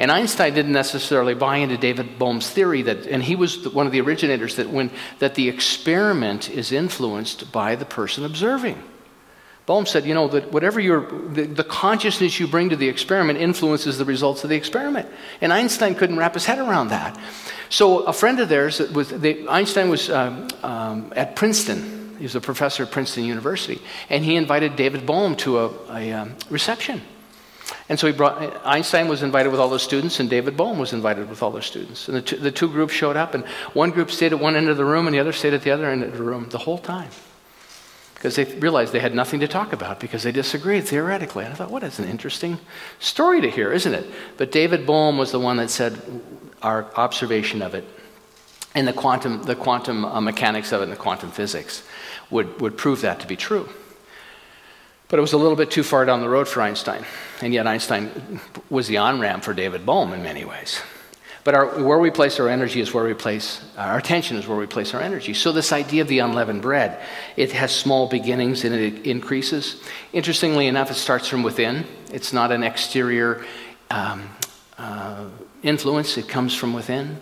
And 0.00 0.10
Einstein 0.10 0.52
didn't 0.52 0.72
necessarily 0.72 1.34
buy 1.34 1.58
into 1.58 1.76
David 1.76 2.18
Bohm's 2.18 2.50
theory 2.50 2.82
that, 2.82 3.06
and 3.06 3.22
he 3.22 3.36
was 3.36 3.68
one 3.68 3.86
of 3.86 3.92
the 3.92 4.00
originators 4.00 4.56
that 4.56 4.68
when 4.68 4.90
that 5.20 5.36
the 5.36 5.48
experiment 5.48 6.50
is 6.50 6.72
influenced 6.72 7.52
by 7.52 7.76
the 7.76 7.84
person 7.84 8.24
observing. 8.24 8.82
Bohm 9.64 9.86
said, 9.86 10.04
you 10.04 10.14
know, 10.14 10.26
that 10.28 10.50
whatever 10.50 10.80
your, 10.80 11.06
the, 11.28 11.44
the, 11.44 11.62
consciousness 11.62 12.40
you 12.40 12.48
bring 12.48 12.70
to 12.70 12.76
the 12.76 12.88
experiment 12.88 13.38
influences 13.38 13.96
the 13.96 14.04
results 14.04 14.42
of 14.42 14.50
the 14.50 14.56
experiment. 14.56 15.08
And 15.40 15.52
Einstein 15.52 15.94
couldn't 15.94 16.16
wrap 16.16 16.34
his 16.34 16.46
head 16.46 16.58
around 16.58 16.88
that. 16.88 17.16
So 17.68 18.00
a 18.00 18.12
friend 18.12 18.40
of 18.40 18.48
theirs, 18.48 18.80
was, 18.80 19.10
they, 19.10 19.46
Einstein 19.46 19.88
was 19.88 20.10
um, 20.10 20.48
um, 20.64 21.12
at 21.14 21.36
Princeton. 21.36 22.16
He 22.18 22.24
was 22.24 22.34
a 22.34 22.40
professor 22.40 22.82
at 22.82 22.90
Princeton 22.90 23.24
University. 23.24 23.80
And 24.10 24.24
he 24.24 24.34
invited 24.34 24.74
David 24.74 25.06
Bohm 25.06 25.36
to 25.36 25.58
a, 25.60 25.70
a 25.90 26.12
um, 26.12 26.36
reception. 26.50 27.00
And 27.88 27.98
so 28.00 28.08
he 28.08 28.12
brought, 28.12 28.66
Einstein 28.66 29.06
was 29.06 29.22
invited 29.22 29.50
with 29.50 29.60
all 29.60 29.68
the 29.68 29.78
students, 29.78 30.18
and 30.18 30.28
David 30.28 30.56
Bohm 30.56 30.78
was 30.78 30.92
invited 30.92 31.28
with 31.28 31.42
all 31.42 31.52
the 31.52 31.62
students. 31.62 32.08
And 32.08 32.16
the 32.16 32.22
two, 32.22 32.36
the 32.36 32.50
two 32.50 32.68
groups 32.68 32.92
showed 32.92 33.16
up, 33.16 33.34
and 33.34 33.44
one 33.74 33.90
group 33.90 34.10
stayed 34.10 34.32
at 34.32 34.40
one 34.40 34.56
end 34.56 34.68
of 34.68 34.76
the 34.76 34.84
room, 34.84 35.06
and 35.06 35.14
the 35.14 35.20
other 35.20 35.32
stayed 35.32 35.54
at 35.54 35.62
the 35.62 35.70
other 35.70 35.88
end 35.88 36.02
of 36.02 36.16
the 36.16 36.22
room 36.22 36.48
the 36.50 36.58
whole 36.58 36.78
time. 36.78 37.10
Because 38.22 38.36
they 38.36 38.44
realized 38.44 38.92
they 38.92 39.00
had 39.00 39.16
nothing 39.16 39.40
to 39.40 39.48
talk 39.48 39.72
about 39.72 39.98
because 39.98 40.22
they 40.22 40.30
disagreed 40.30 40.86
theoretically. 40.86 41.44
And 41.44 41.52
I 41.52 41.56
thought, 41.56 41.72
what 41.72 41.82
is 41.82 41.98
an 41.98 42.08
interesting 42.08 42.60
story 43.00 43.40
to 43.40 43.50
hear, 43.50 43.72
isn't 43.72 43.92
it? 43.92 44.08
But 44.36 44.52
David 44.52 44.86
Bohm 44.86 45.18
was 45.18 45.32
the 45.32 45.40
one 45.40 45.56
that 45.56 45.70
said 45.70 46.00
our 46.62 46.86
observation 46.94 47.62
of 47.62 47.74
it 47.74 47.84
and 48.76 48.86
the 48.86 48.92
quantum, 48.92 49.42
the 49.42 49.56
quantum 49.56 50.04
uh, 50.04 50.20
mechanics 50.20 50.70
of 50.70 50.82
it 50.82 50.84
and 50.84 50.92
the 50.92 50.96
quantum 50.96 51.32
physics 51.32 51.82
would, 52.30 52.60
would 52.60 52.78
prove 52.78 53.00
that 53.00 53.18
to 53.18 53.26
be 53.26 53.34
true. 53.34 53.68
But 55.08 55.18
it 55.18 55.22
was 55.22 55.32
a 55.32 55.36
little 55.36 55.56
bit 55.56 55.72
too 55.72 55.82
far 55.82 56.04
down 56.04 56.20
the 56.20 56.28
road 56.28 56.46
for 56.46 56.62
Einstein. 56.62 57.04
And 57.40 57.52
yet, 57.52 57.66
Einstein 57.66 58.40
was 58.70 58.86
the 58.86 58.98
on 58.98 59.18
ramp 59.18 59.42
for 59.42 59.52
David 59.52 59.84
Bohm 59.84 60.12
in 60.12 60.22
many 60.22 60.44
ways. 60.44 60.80
But 61.44 61.54
our, 61.56 61.82
where 61.82 61.98
we 61.98 62.10
place 62.10 62.38
our 62.38 62.48
energy 62.48 62.80
is 62.80 62.94
where 62.94 63.04
we 63.04 63.14
place 63.14 63.60
our 63.76 63.98
attention, 63.98 64.36
is 64.36 64.46
where 64.46 64.58
we 64.58 64.66
place 64.66 64.94
our 64.94 65.00
energy. 65.00 65.34
So, 65.34 65.50
this 65.50 65.72
idea 65.72 66.02
of 66.02 66.08
the 66.08 66.20
unleavened 66.20 66.62
bread, 66.62 67.00
it 67.36 67.50
has 67.52 67.74
small 67.74 68.08
beginnings 68.08 68.64
and 68.64 68.74
it 68.74 69.04
increases. 69.04 69.82
Interestingly 70.12 70.68
enough, 70.68 70.90
it 70.92 70.94
starts 70.94 71.28
from 71.28 71.42
within. 71.42 71.84
It's 72.12 72.32
not 72.32 72.52
an 72.52 72.62
exterior 72.62 73.44
um, 73.90 74.28
uh, 74.78 75.24
influence, 75.64 76.16
it 76.16 76.28
comes 76.28 76.54
from 76.54 76.74
within. 76.74 77.20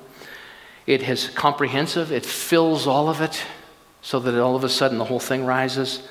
It 0.87 1.03
is 1.09 1.31
comprehensive, 1.31 2.13
it 2.13 2.27
fills 2.27 2.87
all 2.87 3.09
of 3.09 3.23
it 3.23 3.43
so 4.03 4.21
that 4.21 4.39
all 4.39 4.57
of 4.57 4.65
a 4.65 4.69
sudden 4.69 4.99
the 4.99 5.05
whole 5.05 5.21
thing 5.21 5.47
rises. 5.47 6.07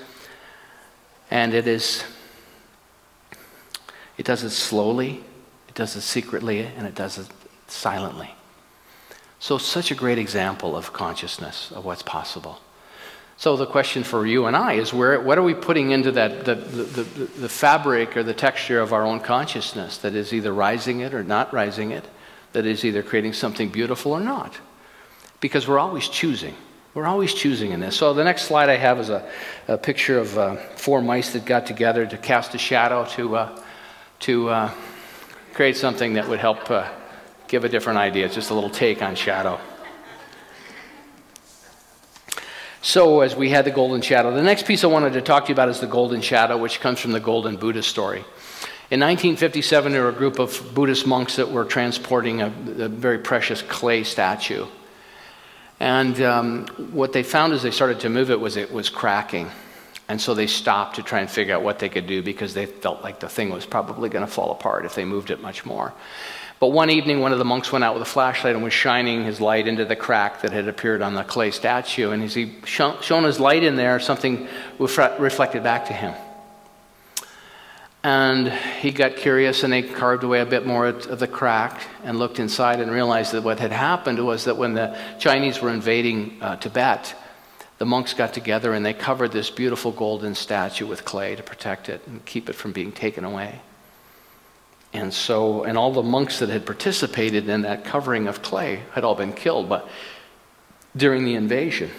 And 1.29 1.53
it 1.53 1.67
is, 1.67 2.03
it 4.17 4.25
does 4.25 4.43
it 4.43 4.49
slowly, 4.49 5.23
it 5.67 5.75
does 5.75 5.95
it 5.95 6.01
secretly, 6.01 6.61
and 6.61 6.87
it 6.87 6.95
does 6.95 7.19
it 7.19 7.27
silently. 7.71 8.31
So, 9.39 9.57
such 9.57 9.91
a 9.91 9.95
great 9.95 10.17
example 10.17 10.75
of 10.75 10.91
consciousness, 10.91 11.71
of 11.71 11.85
what's 11.85 12.03
possible. 12.03 12.59
So, 13.37 13.55
the 13.55 13.65
question 13.65 14.03
for 14.03 14.25
you 14.25 14.47
and 14.47 14.55
I 14.55 14.73
is 14.73 14.93
where, 14.93 15.19
what 15.21 15.37
are 15.37 15.43
we 15.43 15.53
putting 15.53 15.91
into 15.91 16.11
that, 16.11 16.43
the, 16.43 16.55
the, 16.55 16.83
the, 16.83 17.23
the 17.25 17.49
fabric 17.49 18.17
or 18.17 18.23
the 18.23 18.33
texture 18.33 18.81
of 18.81 18.91
our 18.91 19.05
own 19.05 19.21
consciousness 19.21 19.97
that 19.99 20.13
is 20.13 20.33
either 20.33 20.53
rising 20.53 20.99
it 20.99 21.13
or 21.13 21.23
not 21.23 21.53
rising 21.53 21.91
it, 21.91 22.03
that 22.51 22.65
is 22.65 22.83
either 22.83 23.01
creating 23.01 23.31
something 23.31 23.69
beautiful 23.69 24.11
or 24.11 24.19
not? 24.19 24.57
Because 25.39 25.69
we're 25.69 25.79
always 25.79 26.09
choosing. 26.09 26.55
We're 26.93 27.07
always 27.07 27.33
choosing 27.33 27.71
in 27.71 27.79
this. 27.79 27.95
So 27.95 28.13
the 28.13 28.25
next 28.25 28.41
slide 28.41 28.67
I 28.67 28.75
have 28.75 28.99
is 28.99 29.09
a, 29.09 29.29
a 29.69 29.77
picture 29.77 30.19
of 30.19 30.37
uh, 30.37 30.55
four 30.75 31.01
mice 31.01 31.31
that 31.31 31.45
got 31.45 31.65
together 31.65 32.05
to 32.05 32.17
cast 32.17 32.55
a 32.55 32.57
shadow 32.57 33.05
to, 33.11 33.35
uh, 33.37 33.63
to 34.21 34.49
uh, 34.49 34.71
create 35.53 35.77
something 35.77 36.13
that 36.13 36.27
would 36.27 36.39
help 36.39 36.69
uh, 36.69 36.89
give 37.49 37.65
a 37.65 37.69
different 37.69 37.99
idea. 37.99 38.25
It's 38.25 38.35
just 38.35 38.51
a 38.51 38.53
little 38.53 38.69
take 38.69 39.01
on 39.01 39.15
shadow. 39.15 39.59
So, 42.81 43.19
as 43.19 43.35
we 43.35 43.49
had 43.49 43.65
the 43.65 43.71
golden 43.71 44.01
shadow, 44.01 44.33
the 44.33 44.41
next 44.41 44.65
piece 44.65 44.85
I 44.85 44.87
wanted 44.87 45.11
to 45.13 45.21
talk 45.21 45.45
to 45.45 45.49
you 45.49 45.53
about 45.53 45.67
is 45.67 45.81
the 45.81 45.87
golden 45.87 46.21
shadow, 46.21 46.57
which 46.57 46.79
comes 46.79 46.99
from 46.99 47.11
the 47.11 47.19
golden 47.19 47.57
Buddha 47.57 47.83
story. 47.83 48.19
In 48.91 49.01
1957, 49.01 49.91
there 49.91 50.03
were 50.03 50.09
a 50.09 50.13
group 50.13 50.39
of 50.39 50.73
Buddhist 50.73 51.05
monks 51.05 51.35
that 51.35 51.51
were 51.51 51.65
transporting 51.65 52.41
a, 52.41 52.47
a 52.47 52.87
very 52.87 53.19
precious 53.19 53.61
clay 53.61 54.03
statue. 54.03 54.65
And 55.79 56.21
um, 56.21 56.67
what 56.91 57.13
they 57.13 57.23
found 57.23 57.53
as 57.53 57.63
they 57.63 57.71
started 57.71 57.99
to 58.01 58.09
move 58.09 58.31
it 58.31 58.39
was 58.39 58.57
it 58.57 58.71
was 58.71 58.89
cracking. 58.89 59.49
And 60.07 60.19
so 60.19 60.33
they 60.33 60.47
stopped 60.47 60.95
to 60.95 61.03
try 61.03 61.19
and 61.19 61.29
figure 61.29 61.55
out 61.55 61.63
what 61.63 61.79
they 61.79 61.89
could 61.89 62.07
do 62.07 62.23
because 62.23 62.53
they 62.53 62.65
felt 62.65 63.03
like 63.03 63.19
the 63.19 63.29
thing 63.29 63.49
was 63.49 63.65
probably 63.65 64.09
going 64.09 64.25
to 64.25 64.31
fall 64.31 64.51
apart 64.51 64.85
if 64.85 64.95
they 64.95 65.05
moved 65.05 65.31
it 65.31 65.41
much 65.41 65.65
more. 65.65 65.93
But 66.59 66.67
one 66.67 66.89
evening, 66.89 67.21
one 67.21 67.31
of 67.31 67.39
the 67.39 67.45
monks 67.45 67.71
went 67.71 67.85
out 67.85 67.93
with 67.93 68.03
a 68.03 68.11
flashlight 68.11 68.53
and 68.53 68.63
was 68.63 68.73
shining 68.73 69.23
his 69.23 69.39
light 69.39 69.65
into 69.65 69.85
the 69.85 69.95
crack 69.95 70.41
that 70.41 70.51
had 70.51 70.67
appeared 70.67 71.01
on 71.01 71.13
the 71.15 71.23
clay 71.23 71.51
statue. 71.51 72.11
And 72.11 72.21
as 72.21 72.33
he 72.33 72.55
shone 72.65 73.23
his 73.23 73.39
light 73.39 73.63
in 73.63 73.77
there, 73.77 73.99
something 73.99 74.47
reflected 74.77 75.63
back 75.63 75.85
to 75.85 75.93
him. 75.93 76.13
And 78.03 78.49
he 78.81 78.91
got 78.91 79.15
curious 79.15 79.63
and 79.63 79.71
they 79.71 79.83
carved 79.83 80.23
away 80.23 80.39
a 80.41 80.45
bit 80.45 80.65
more 80.65 80.87
of 80.87 81.19
the 81.19 81.27
crack 81.27 81.81
and 82.03 82.17
looked 82.19 82.39
inside 82.39 82.79
and 82.81 82.91
realized 82.91 83.33
that 83.33 83.43
what 83.43 83.59
had 83.59 83.71
happened 83.71 84.25
was 84.25 84.45
that 84.45 84.57
when 84.57 84.73
the 84.73 84.97
Chinese 85.17 85.61
were 85.61 85.69
invading 85.69 86.37
uh, 86.41 86.55
Tibet, 86.57 87.13
the 87.77 87.85
monks 87.85 88.13
got 88.13 88.33
together 88.33 88.73
and 88.73 88.85
they 88.85 88.93
covered 88.93 89.31
this 89.31 89.49
beautiful 89.49 89.91
golden 89.91 90.35
statue 90.35 90.85
with 90.85 91.05
clay 91.05 91.35
to 91.35 91.43
protect 91.43 91.87
it 91.87 92.05
and 92.07 92.23
keep 92.25 92.49
it 92.49 92.53
from 92.53 92.73
being 92.73 92.91
taken 92.91 93.23
away. 93.23 93.61
And 94.91 95.13
so, 95.13 95.63
and 95.63 95.77
all 95.77 95.93
the 95.93 96.03
monks 96.03 96.39
that 96.39 96.49
had 96.49 96.65
participated 96.65 97.47
in 97.47 97.61
that 97.61 97.85
covering 97.85 98.27
of 98.27 98.41
clay 98.41 98.81
had 98.93 99.03
all 99.03 99.15
been 99.15 99.33
killed 99.33 99.69
but 99.69 99.87
during 100.95 101.25
the 101.25 101.35
invasion. 101.35 101.91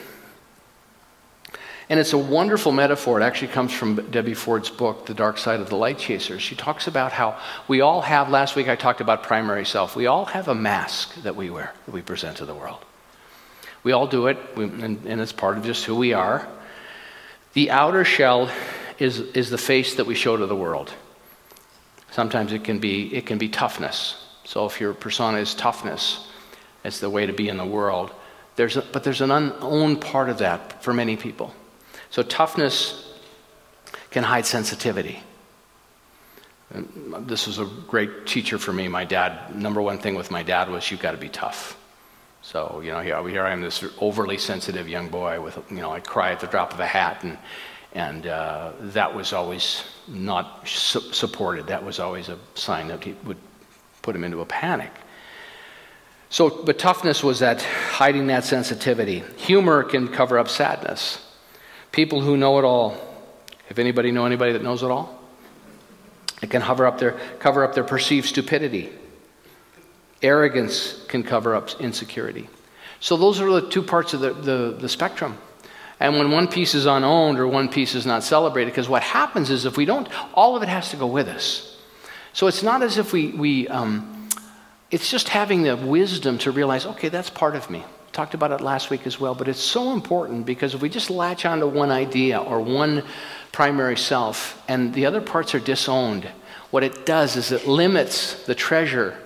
And 1.89 1.99
it's 1.99 2.13
a 2.13 2.19
wonderful 2.19 2.71
metaphor. 2.71 3.21
It 3.21 3.25
actually 3.25 3.49
comes 3.49 3.73
from 3.73 3.97
Debbie 4.11 4.35
Ford's 4.35 4.71
book, 4.71 5.07
The 5.07 5.15
Dark 5.15 5.39
Side 5.39 5.59
of 5.59 5.71
the 5.71 5.77
Light 5.77 5.99
Chasers. 5.99 6.41
She 6.41 6.55
talks 6.55 6.87
about 6.87 7.11
how 7.11 7.37
we 7.67 7.81
all 7.81 8.01
have, 8.01 8.29
last 8.29 8.55
week 8.55 8.69
I 8.69 8.77
talked 8.77 9.01
about 9.01 9.25
primary 9.25 9.67
self, 9.67 9.97
we 9.97 10.07
all 10.07 10.25
have 10.27 10.47
a 10.47 10.55
mask 10.55 11.15
that 11.23 11.35
we 11.35 11.51
wear, 11.51 11.73
that 11.87 11.93
we 11.93 12.01
present 12.01 12.37
to 12.37 12.45
the 12.45 12.55
world. 12.55 12.85
We 13.83 13.91
all 13.91 14.07
do 14.07 14.29
it, 14.29 14.39
we, 14.57 14.65
and, 14.65 15.05
and 15.05 15.21
it's 15.21 15.33
part 15.33 15.59
of 15.59 15.65
just 15.65 15.85
who 15.85 15.97
we 15.97 16.13
are. 16.13 16.47
The 17.55 17.73
outer 17.73 18.05
shell 18.05 18.51
is, 19.01 19.19
is 19.19 19.51
the 19.51 19.59
face 19.59 19.97
that 19.97 20.07
we 20.07 20.15
show 20.15 20.37
to 20.37 20.47
the 20.47 20.55
world. 20.55 20.93
Sometimes 22.11 22.53
it 22.53 22.65
can 22.65 22.79
be, 22.79 23.15
it 23.15 23.27
can 23.27 23.39
be 23.39 23.49
toughness. 23.49 24.17
So 24.45 24.67
if 24.67 24.81
your 24.81 24.95
persona 24.95 25.39
is 25.39 25.55
toughness, 25.55 26.27
it's 26.85 27.01
the 27.01 27.11
way 27.11 27.27
to 27.27 27.33
be 27.33 27.49
in 27.49 27.57
the 27.57 27.65
world. 27.65 28.13
There's 28.57 28.77
a, 28.77 28.83
but 28.83 29.05
there's 29.05 29.21
an 29.21 29.31
unowned 29.31 30.01
part 30.01 30.29
of 30.29 30.39
that 30.39 30.83
for 30.83 30.93
many 30.93 31.17
people. 31.17 31.55
So 32.11 32.23
toughness 32.23 33.13
can 34.11 34.25
hide 34.25 34.45
sensitivity. 34.45 35.23
And 36.73 37.29
this 37.29 37.47
was 37.47 37.59
a 37.59 37.65
great 37.65 38.27
teacher 38.27 38.59
for 38.59 38.73
me. 38.73 38.89
My 38.89 39.05
dad, 39.05 39.55
number 39.55 39.81
one 39.83 39.99
thing 39.99 40.15
with 40.15 40.31
my 40.31 40.43
dad 40.43 40.69
was 40.69 40.91
you've 40.91 41.01
got 41.01 41.13
to 41.13 41.17
be 41.17 41.29
tough. 41.29 41.77
So, 42.43 42.81
you 42.83 42.91
know, 42.91 43.01
here, 43.01 43.29
here 43.29 43.45
I 43.45 43.53
am, 43.53 43.61
this 43.61 43.85
overly 43.99 44.39
sensitive 44.39 44.89
young 44.89 45.09
boy 45.09 45.41
with, 45.41 45.59
you 45.71 45.77
know, 45.77 45.93
I 45.93 46.01
cry 46.01 46.33
at 46.33 46.41
the 46.41 46.47
drop 46.47 46.73
of 46.73 46.81
a 46.81 46.87
hat. 46.87 47.23
And, 47.23 47.39
and 47.93 48.27
uh, 48.27 48.73
that 48.81 49.15
was 49.15 49.33
always 49.33 49.83
not 50.07 50.67
su- 50.67 51.13
supported. 51.13 51.67
That 51.67 51.85
was 51.85 51.99
always 51.99 52.29
a 52.29 52.39
sign 52.55 52.89
that 52.89 53.03
he 53.03 53.17
would 53.25 53.39
put 54.03 54.15
him 54.15 54.25
into 54.25 54.41
a 54.41 54.47
panic. 54.47 54.93
So, 56.29 56.63
but 56.65 56.79
toughness 56.79 57.25
was 57.25 57.41
that 57.41 57.63
hiding 57.63 58.29
that 58.29 58.45
sensitivity. 58.45 59.25
Humor 59.37 59.83
can 59.83 60.09
cover 60.09 60.39
up 60.39 60.49
sadness. 60.49 61.27
People 61.91 62.21
who 62.21 62.37
know 62.37 62.59
it 62.59 62.65
all. 62.65 62.97
If 63.69 63.79
anybody 63.79 64.13
know 64.13 64.27
anybody 64.27 64.53
that 64.53 64.63
knows 64.63 64.83
it 64.83 64.91
all? 64.91 65.21
It 66.41 66.51
can 66.51 66.63
cover 66.63 66.87
up 66.87 66.99
their, 66.99 67.19
cover 67.41 67.65
up 67.65 67.75
their 67.75 67.85
perceived 67.85 68.29
stupidity. 68.29 68.91
Arrogance 70.23 71.05
can 71.09 71.23
cover 71.23 71.55
up 71.55 71.81
insecurity. 71.81 72.49
So 73.01 73.17
those 73.17 73.41
are 73.41 73.51
the 73.51 73.69
two 73.69 73.83
parts 73.83 74.15
of 74.15 74.21
the, 74.21 74.33
the, 74.33 74.77
the 74.79 74.89
spectrum. 74.89 75.39
And 76.01 76.17
when 76.17 76.31
one 76.31 76.49
piece 76.49 76.75
is 76.75 76.87
unowned 76.87 77.39
or 77.39 77.47
one 77.47 77.69
piece 77.69 77.95
is 77.95 78.07
not 78.07 78.25
celebrated, 78.25 78.71
because 78.71 78.89
what 78.89 79.03
happens 79.03 79.51
is 79.51 79.67
if 79.67 79.77
we 79.77 79.85
don't, 79.85 80.09
all 80.35 80.57
of 80.57 80.63
it 80.63 80.69
has 80.69 80.91
to 80.91 80.97
go 80.97 81.07
with 81.07 81.29
us. 81.29 81.77
So 82.33 82.47
it's 82.47 82.63
not 82.63 82.83
as 82.83 82.97
if 82.97 83.13
we, 83.13 83.29
we 83.29 83.69
um, 83.69 84.29
it's 84.91 85.11
just 85.11 85.29
having 85.29 85.63
the 85.63 85.77
wisdom 85.77 86.39
to 86.39 86.51
realize, 86.51 86.87
okay, 86.87 87.11
that's 87.11 87.29
part 87.29 87.55
of 87.55 87.69
me. 87.69 87.85
Talked 88.13 88.35
about 88.35 88.51
it 88.51 88.61
last 88.61 88.91
week 88.91 89.07
as 89.07 89.21
well, 89.21 89.35
but 89.35 89.47
it's 89.47 89.61
so 89.61 89.93
important 89.93 90.47
because 90.47 90.75
if 90.75 90.83
we 90.83 90.89
just 90.89 91.11
latch 91.11 91.45
onto 91.45 91.67
one 91.69 91.91
idea 91.91 92.41
or 92.41 92.61
one 92.61 93.05
primary 93.53 93.97
self 93.97 94.61
and 94.69 94.93
the 94.95 95.07
other 95.07 95.21
parts 95.21 95.55
are 95.55 95.61
disowned, 95.61 96.27
what 96.71 96.83
it 96.83 97.05
does 97.05 97.37
is 97.37 97.53
it 97.53 97.69
limits 97.69 98.45
the 98.47 98.55
treasure 98.55 99.17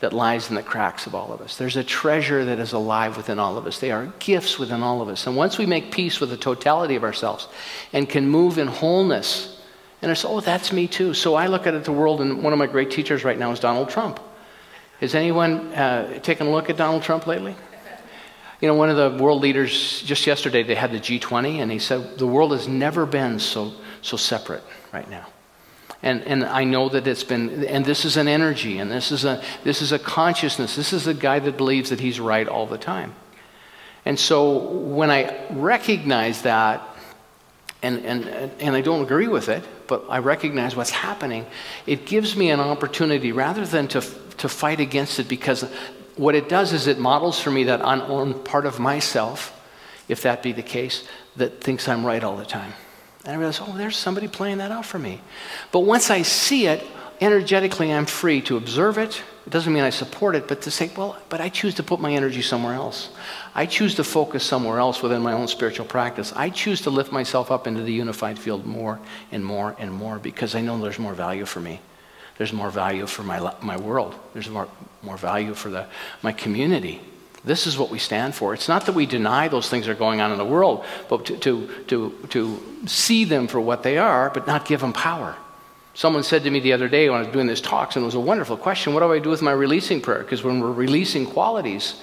that 0.00 0.12
lies 0.12 0.48
in 0.48 0.54
the 0.54 0.62
cracks 0.62 1.06
of 1.06 1.14
all 1.14 1.32
of 1.32 1.40
us. 1.40 1.56
There's 1.56 1.76
a 1.76 1.82
treasure 1.82 2.44
that 2.44 2.58
is 2.60 2.72
alive 2.72 3.16
within 3.16 3.38
all 3.38 3.58
of 3.58 3.66
us. 3.66 3.80
They 3.80 3.90
are 3.90 4.06
gifts 4.20 4.58
within 4.58 4.82
all 4.82 5.02
of 5.02 5.08
us. 5.08 5.26
And 5.26 5.36
once 5.36 5.58
we 5.58 5.66
make 5.66 5.90
peace 5.90 6.20
with 6.20 6.30
the 6.30 6.36
totality 6.36 6.94
of 6.94 7.02
ourselves 7.02 7.48
and 7.92 8.08
can 8.08 8.28
move 8.28 8.58
in 8.58 8.68
wholeness, 8.68 9.60
and 10.00 10.12
it's, 10.12 10.24
oh, 10.24 10.40
that's 10.40 10.72
me 10.72 10.86
too. 10.86 11.14
So 11.14 11.34
I 11.34 11.48
look 11.48 11.66
at 11.66 11.84
the 11.84 11.92
world, 11.92 12.20
and 12.20 12.42
one 12.42 12.52
of 12.52 12.58
my 12.58 12.68
great 12.68 12.90
teachers 12.90 13.24
right 13.24 13.38
now 13.38 13.50
is 13.50 13.58
Donald 13.58 13.90
Trump. 13.90 14.20
Has 15.00 15.14
anyone 15.14 15.72
uh, 15.74 16.20
taken 16.20 16.46
a 16.46 16.50
look 16.50 16.70
at 16.70 16.76
Donald 16.76 17.02
Trump 17.02 17.26
lately? 17.26 17.56
You 18.60 18.66
know, 18.66 18.74
one 18.74 18.90
of 18.90 18.96
the 18.96 19.22
world 19.22 19.40
leaders, 19.40 20.02
just 20.02 20.26
yesterday, 20.26 20.64
they 20.64 20.74
had 20.74 20.90
the 20.90 20.98
G20, 20.98 21.58
and 21.58 21.70
he 21.70 21.78
said, 21.78 22.18
the 22.18 22.26
world 22.26 22.50
has 22.52 22.66
never 22.66 23.06
been 23.06 23.38
so, 23.38 23.72
so 24.02 24.16
separate 24.16 24.64
right 24.92 25.08
now. 25.08 25.26
And, 26.02 26.22
and 26.22 26.44
I 26.44 26.64
know 26.64 26.88
that 26.90 27.06
it's 27.06 27.24
been, 27.24 27.64
and 27.64 27.84
this 27.84 28.04
is 28.04 28.16
an 28.16 28.28
energy, 28.28 28.78
and 28.78 28.90
this 28.90 29.10
is, 29.10 29.24
a, 29.24 29.42
this 29.64 29.82
is 29.82 29.90
a 29.90 29.98
consciousness. 29.98 30.76
This 30.76 30.92
is 30.92 31.06
a 31.06 31.14
guy 31.14 31.40
that 31.40 31.56
believes 31.56 31.90
that 31.90 31.98
he's 31.98 32.20
right 32.20 32.46
all 32.46 32.66
the 32.66 32.78
time. 32.78 33.14
And 34.04 34.18
so 34.18 34.58
when 34.58 35.10
I 35.10 35.46
recognize 35.50 36.42
that, 36.42 36.82
and, 37.82 38.04
and, 38.04 38.26
and 38.60 38.76
I 38.76 38.80
don't 38.80 39.02
agree 39.02 39.28
with 39.28 39.48
it, 39.48 39.64
but 39.86 40.04
I 40.08 40.18
recognize 40.18 40.76
what's 40.76 40.90
happening, 40.90 41.46
it 41.86 42.06
gives 42.06 42.36
me 42.36 42.50
an 42.50 42.60
opportunity 42.60 43.32
rather 43.32 43.66
than 43.66 43.88
to, 43.88 44.00
to 44.38 44.48
fight 44.48 44.80
against 44.80 45.18
it 45.18 45.28
because 45.28 45.62
what 46.16 46.34
it 46.34 46.48
does 46.48 46.72
is 46.72 46.86
it 46.86 46.98
models 46.98 47.40
for 47.40 47.50
me 47.50 47.64
that 47.64 47.80
unowned 47.82 48.44
part 48.44 48.66
of 48.66 48.78
myself, 48.78 49.54
if 50.08 50.22
that 50.22 50.42
be 50.42 50.52
the 50.52 50.62
case, 50.62 51.06
that 51.36 51.60
thinks 51.60 51.88
I'm 51.88 52.04
right 52.04 52.22
all 52.22 52.36
the 52.36 52.44
time. 52.44 52.72
And 53.28 53.36
I 53.36 53.38
realize, 53.38 53.60
oh, 53.60 53.76
there's 53.76 53.98
somebody 53.98 54.26
playing 54.26 54.56
that 54.56 54.72
out 54.72 54.86
for 54.86 54.98
me. 54.98 55.20
But 55.70 55.80
once 55.80 56.08
I 56.08 56.22
see 56.22 56.66
it, 56.66 56.82
energetically, 57.20 57.92
I'm 57.92 58.06
free 58.06 58.40
to 58.42 58.56
observe 58.56 58.96
it. 58.96 59.22
It 59.46 59.50
doesn't 59.50 59.70
mean 59.70 59.82
I 59.82 59.90
support 59.90 60.34
it, 60.34 60.48
but 60.48 60.62
to 60.62 60.70
say, 60.70 60.90
well, 60.96 61.14
but 61.28 61.38
I 61.38 61.50
choose 61.50 61.74
to 61.74 61.82
put 61.82 62.00
my 62.00 62.10
energy 62.10 62.40
somewhere 62.40 62.72
else. 62.72 63.10
I 63.54 63.66
choose 63.66 63.94
to 63.96 64.04
focus 64.04 64.44
somewhere 64.44 64.78
else 64.78 65.02
within 65.02 65.20
my 65.20 65.34
own 65.34 65.46
spiritual 65.46 65.84
practice. 65.84 66.32
I 66.34 66.48
choose 66.48 66.80
to 66.82 66.90
lift 66.90 67.12
myself 67.12 67.50
up 67.50 67.66
into 67.66 67.82
the 67.82 67.92
unified 67.92 68.38
field 68.38 68.64
more 68.64 68.98
and 69.30 69.44
more 69.44 69.76
and 69.78 69.92
more 69.92 70.18
because 70.18 70.54
I 70.54 70.62
know 70.62 70.78
there's 70.78 70.98
more 70.98 71.12
value 71.12 71.44
for 71.44 71.60
me. 71.60 71.82
There's 72.38 72.54
more 72.54 72.70
value 72.70 73.06
for 73.06 73.24
my, 73.24 73.52
my 73.60 73.76
world. 73.76 74.14
There's 74.32 74.48
more, 74.48 74.68
more 75.02 75.18
value 75.18 75.52
for 75.52 75.68
the, 75.68 75.86
my 76.22 76.32
community. 76.32 77.02
This 77.48 77.66
is 77.66 77.78
what 77.78 77.90
we 77.90 77.98
stand 77.98 78.34
for. 78.34 78.54
It's 78.54 78.68
not 78.68 78.86
that 78.86 78.92
we 78.92 79.06
deny 79.06 79.48
those 79.48 79.68
things 79.68 79.86
that 79.86 79.92
are 79.92 79.98
going 79.98 80.20
on 80.20 80.32
in 80.32 80.38
the 80.38 80.44
world, 80.44 80.84
but 81.08 81.24
to, 81.26 81.36
to, 81.38 81.68
to, 81.88 82.28
to 82.28 82.86
see 82.86 83.24
them 83.24 83.48
for 83.48 83.60
what 83.60 83.82
they 83.82 83.96
are, 83.96 84.30
but 84.30 84.46
not 84.46 84.66
give 84.66 84.80
them 84.80 84.92
power. 84.92 85.34
Someone 85.94 86.22
said 86.22 86.44
to 86.44 86.50
me 86.50 86.60
the 86.60 86.74
other 86.74 86.88
day 86.88 87.08
when 87.08 87.18
I 87.18 87.22
was 87.24 87.32
doing 87.32 87.46
this 87.46 87.60
talks, 87.60 87.96
and 87.96 88.04
it 88.04 88.06
was 88.06 88.14
a 88.14 88.20
wonderful 88.20 88.56
question 88.56 88.94
what 88.94 89.00
do 89.00 89.12
I 89.12 89.18
do 89.18 89.30
with 89.30 89.42
my 89.42 89.50
releasing 89.50 90.00
prayer? 90.00 90.20
Because 90.20 90.44
when 90.44 90.60
we're 90.60 90.70
releasing 90.70 91.26
qualities, 91.26 92.00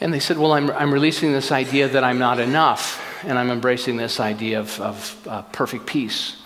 and 0.00 0.14
they 0.14 0.20
said, 0.20 0.38
Well, 0.38 0.52
I'm, 0.52 0.70
I'm 0.70 0.92
releasing 0.92 1.32
this 1.32 1.52
idea 1.52 1.88
that 1.88 2.04
I'm 2.04 2.18
not 2.18 2.38
enough, 2.38 3.22
and 3.24 3.38
I'm 3.38 3.50
embracing 3.50 3.96
this 3.96 4.18
idea 4.18 4.60
of, 4.60 4.80
of 4.80 5.28
uh, 5.28 5.42
perfect 5.42 5.86
peace. 5.86 6.36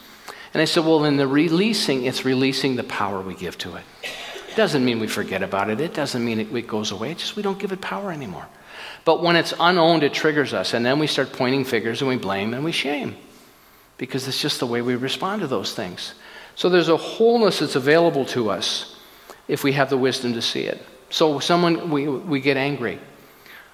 And 0.53 0.61
I 0.61 0.64
said, 0.64 0.85
Well, 0.85 1.05
in 1.05 1.19
the 1.19 1.29
releasing, 1.29 2.05
it's 2.05 2.25
releasing 2.25 2.76
the 2.76 2.83
power 2.83 3.21
we 3.21 3.35
give 3.35 3.57
to 3.59 3.76
it. 3.76 3.85
It 4.55 4.57
doesn't 4.57 4.85
mean 4.85 5.01
we 5.01 5.09
forget 5.09 5.43
about 5.43 5.69
it. 5.69 5.81
It 5.81 5.95
doesn't 5.95 6.25
mean 6.25 6.39
it, 6.39 6.55
it 6.55 6.69
goes 6.69 6.93
away. 6.93 7.11
It's 7.11 7.23
just 7.23 7.35
we 7.35 7.43
don't 7.43 7.59
give 7.59 7.73
it 7.73 7.81
power 7.81 8.13
anymore. 8.13 8.47
But 9.05 9.21
when 9.21 9.35
it's 9.35 9.53
unowned, 9.59 10.05
it 10.05 10.15
triggers 10.15 10.55
us. 10.55 10.75
And 10.75 10.87
then 10.87 11.01
we 11.01 11.09
start 11.09 11.33
pointing 11.33 11.65
fingers 11.65 12.01
and 12.03 12.09
we 12.09 12.17
blame 12.17 12.55
and 12.55 12.65
we 12.65 12.71
shame 12.71 13.17
because 13.99 14.29
it's 14.29 14.41
just 14.41 14.61
the 14.61 14.67
way 14.67 14.81
we 14.81 14.95
respond 14.95 15.41
to 15.41 15.49
those 15.49 15.75
things. 15.75 16.15
So 16.55 16.69
there's 16.69 16.89
a 16.89 16.97
wholeness 16.97 17.59
that's 17.59 17.75
available 17.75 18.25
to 18.27 18.49
us 18.49 18.95
if 19.49 19.65
we 19.65 19.73
have 19.73 19.91
the 19.91 19.99
wisdom 19.99 20.35
to 20.35 20.43
see 20.43 20.63
it. 20.63 20.81
So 21.11 21.41
someone, 21.41 21.91
we, 21.91 22.07
we 22.07 22.41
get 22.41 22.57
angry. 22.57 23.01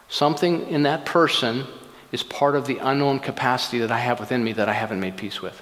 Something 0.09 0.67
in 0.69 0.85
that 0.85 1.05
person 1.05 1.67
is 2.11 2.23
part 2.23 2.57
of 2.57 2.67
the 2.67 2.79
unknown 2.79 3.19
capacity 3.19 3.81
that 3.81 3.93
I 3.93 3.99
have 3.99 4.19
within 4.19 4.43
me 4.43 4.55
that 4.55 4.71
I 4.71 4.73
haven't 4.73 5.01
made 5.01 5.19
peace 5.19 5.43
with. 5.43 5.61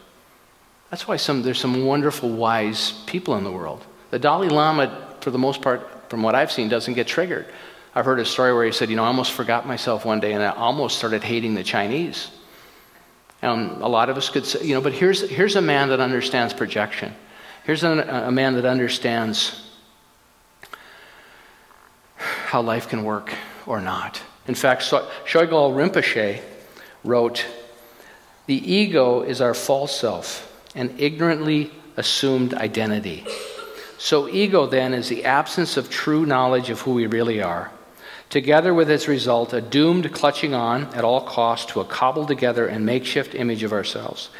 That's 0.91 1.09
why 1.09 1.17
some, 1.17 1.43
there's 1.43 1.59
some 1.59 1.85
wonderful, 1.85 2.31
wise 2.31 2.93
people 3.07 3.35
in 3.35 3.43
the 3.43 3.51
world. 3.51 3.85
The 4.11 4.21
Dalai 4.21 4.49
Lama 4.49 5.08
for 5.21 5.31
the 5.31 5.39
most 5.39 5.63
part, 5.63 6.11
from 6.11 6.23
what 6.23 6.35
I've 6.35 6.53
seen, 6.53 6.69
doesn't 6.69 6.95
get 6.95 7.07
triggered. 7.07 7.47
I've 7.95 8.05
heard 8.05 8.21
a 8.21 8.25
story 8.25 8.53
where 8.53 8.65
he 8.65 8.73
said, 8.73 8.91
You 8.91 8.97
know, 8.97 9.05
I 9.05 9.09
almost 9.09 9.33
forgot 9.33 9.67
myself 9.67 10.05
one 10.05 10.21
day 10.21 10.33
and 10.33 10.43
I 10.43 10.51
almost 10.51 10.99
started 10.99 11.23
hating 11.23 11.55
the 11.55 11.65
Chinese. 11.65 12.31
And 13.43 13.83
a 13.83 13.89
lot 13.89 14.09
of 14.09 14.17
us 14.17 14.31
could 14.31 14.47
say, 14.47 14.65
you 14.65 14.75
know, 14.75 14.81
but 14.81 14.93
here's, 14.93 15.29
here's 15.29 15.57
a 15.57 15.63
man 15.63 15.91
that 15.91 16.01
understands 16.01 16.53
projection. 16.53 17.15
Here's 17.65 17.85
a, 17.85 18.25
a 18.27 18.33
man 18.33 18.55
that 18.55 18.65
understands 18.65 19.69
how 22.17 22.63
life 22.63 22.89
can 22.89 23.05
work 23.05 23.33
or 23.67 23.81
not. 23.81 24.21
In 24.47 24.55
fact, 24.55 24.83
Sogyal 24.83 25.73
Rinpoche 25.73 26.41
wrote, 27.05 27.47
The 28.47 28.73
ego 28.73 29.23
is 29.23 29.41
our 29.41 29.55
false 29.55 29.99
self, 29.99 30.45
an 30.75 30.95
ignorantly 30.99 31.71
assumed 31.97 32.55
identity. 32.55 33.27
So, 34.01 34.29
ego 34.29 34.65
then 34.67 34.95
is 34.95 35.09
the 35.09 35.25
absence 35.25 35.77
of 35.77 35.91
true 35.91 36.25
knowledge 36.25 36.71
of 36.71 36.83
who 36.83 36.93
we 36.95 37.09
really 37.09 37.43
are, 37.43 37.73
together 38.31 38.73
with 38.73 38.89
its 38.89 39.09
result, 39.09 39.53
a 39.53 39.61
doomed 39.61 40.13
clutching 40.13 40.55
on 40.55 40.85
at 40.95 41.03
all 41.03 41.21
costs 41.21 41.73
to 41.73 41.81
a 41.81 41.85
cobbled 41.85 42.29
together 42.29 42.69
and 42.69 42.87
makeshift 42.87 43.35
image 43.35 43.65
of 43.65 43.73
ourselves. 43.73 44.31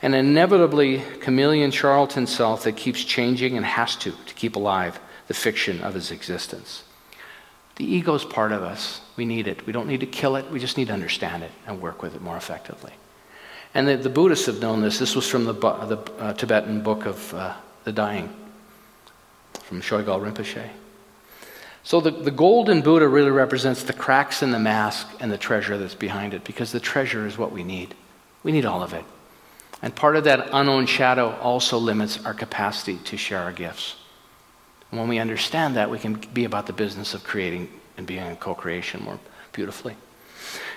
An 0.00 0.14
inevitably 0.14 1.02
chameleon 1.20 1.70
charlatan 1.70 2.26
self 2.26 2.64
that 2.64 2.78
keeps 2.78 3.04
changing 3.04 3.58
and 3.58 3.66
has 3.66 3.94
to 3.96 4.12
to 4.12 4.34
keep 4.34 4.56
alive 4.56 4.98
the 5.28 5.34
fiction 5.34 5.82
of 5.82 5.96
its 5.96 6.10
existence. 6.10 6.84
The 7.76 7.84
ego 7.84 8.14
is 8.14 8.24
part 8.24 8.52
of 8.52 8.62
us. 8.62 9.02
We 9.16 9.26
need 9.26 9.46
it. 9.48 9.66
We 9.66 9.72
don't 9.74 9.88
need 9.88 10.00
to 10.00 10.06
kill 10.06 10.36
it. 10.36 10.50
We 10.50 10.60
just 10.60 10.78
need 10.78 10.86
to 10.86 10.94
understand 10.94 11.42
it 11.42 11.50
and 11.66 11.82
work 11.82 12.02
with 12.02 12.14
it 12.14 12.22
more 12.22 12.38
effectively. 12.38 12.92
And 13.74 13.86
the, 13.86 13.96
the 13.96 14.08
Buddhists 14.08 14.46
have 14.46 14.60
known 14.60 14.80
this. 14.80 14.98
This 14.98 15.14
was 15.14 15.28
from 15.28 15.44
the, 15.44 15.52
the 15.52 16.12
uh, 16.18 16.32
Tibetan 16.32 16.82
book 16.82 17.04
of 17.04 17.34
uh, 17.34 17.54
the 17.84 17.92
dying 17.92 18.34
from 19.64 19.80
Sogyal 19.80 20.20
Rinpoche. 20.20 20.68
So 21.82 22.00
the, 22.00 22.10
the 22.10 22.30
golden 22.30 22.80
Buddha 22.80 23.06
really 23.08 23.30
represents 23.30 23.82
the 23.82 23.92
cracks 23.92 24.42
in 24.42 24.52
the 24.52 24.58
mask 24.58 25.06
and 25.20 25.30
the 25.30 25.38
treasure 25.38 25.76
that's 25.76 25.94
behind 25.94 26.32
it, 26.32 26.44
because 26.44 26.72
the 26.72 26.80
treasure 26.80 27.26
is 27.26 27.36
what 27.36 27.52
we 27.52 27.62
need. 27.62 27.94
We 28.42 28.52
need 28.52 28.64
all 28.64 28.82
of 28.82 28.94
it. 28.94 29.04
And 29.82 29.94
part 29.94 30.16
of 30.16 30.24
that 30.24 30.48
unowned 30.52 30.88
shadow 30.88 31.36
also 31.42 31.76
limits 31.76 32.24
our 32.24 32.32
capacity 32.32 32.96
to 33.04 33.16
share 33.18 33.40
our 33.40 33.52
gifts. 33.52 33.96
And 34.90 34.98
when 34.98 35.08
we 35.08 35.18
understand 35.18 35.76
that, 35.76 35.90
we 35.90 35.98
can 35.98 36.14
be 36.14 36.44
about 36.44 36.66
the 36.66 36.72
business 36.72 37.12
of 37.12 37.24
creating 37.24 37.68
and 37.96 38.06
being 38.06 38.24
in 38.24 38.36
co 38.36 38.54
creation 38.54 39.02
more 39.02 39.18
beautifully. 39.52 39.96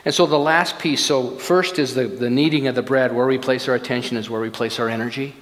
And 0.04 0.14
so 0.14 0.26
the 0.26 0.40
last 0.40 0.80
piece 0.80 1.06
so, 1.06 1.38
first 1.38 1.80
is 1.80 1.94
the, 1.94 2.08
the 2.08 2.30
kneading 2.30 2.68
of 2.68 2.76
the 2.76 2.82
bread. 2.82 3.14
Where 3.14 3.28
we 3.28 3.38
place 3.38 3.68
our 3.68 3.76
attention 3.76 4.18
is 4.18 4.30
where 4.30 4.42
we 4.42 4.50
place 4.50 4.80
our 4.80 4.90
energy 4.90 5.36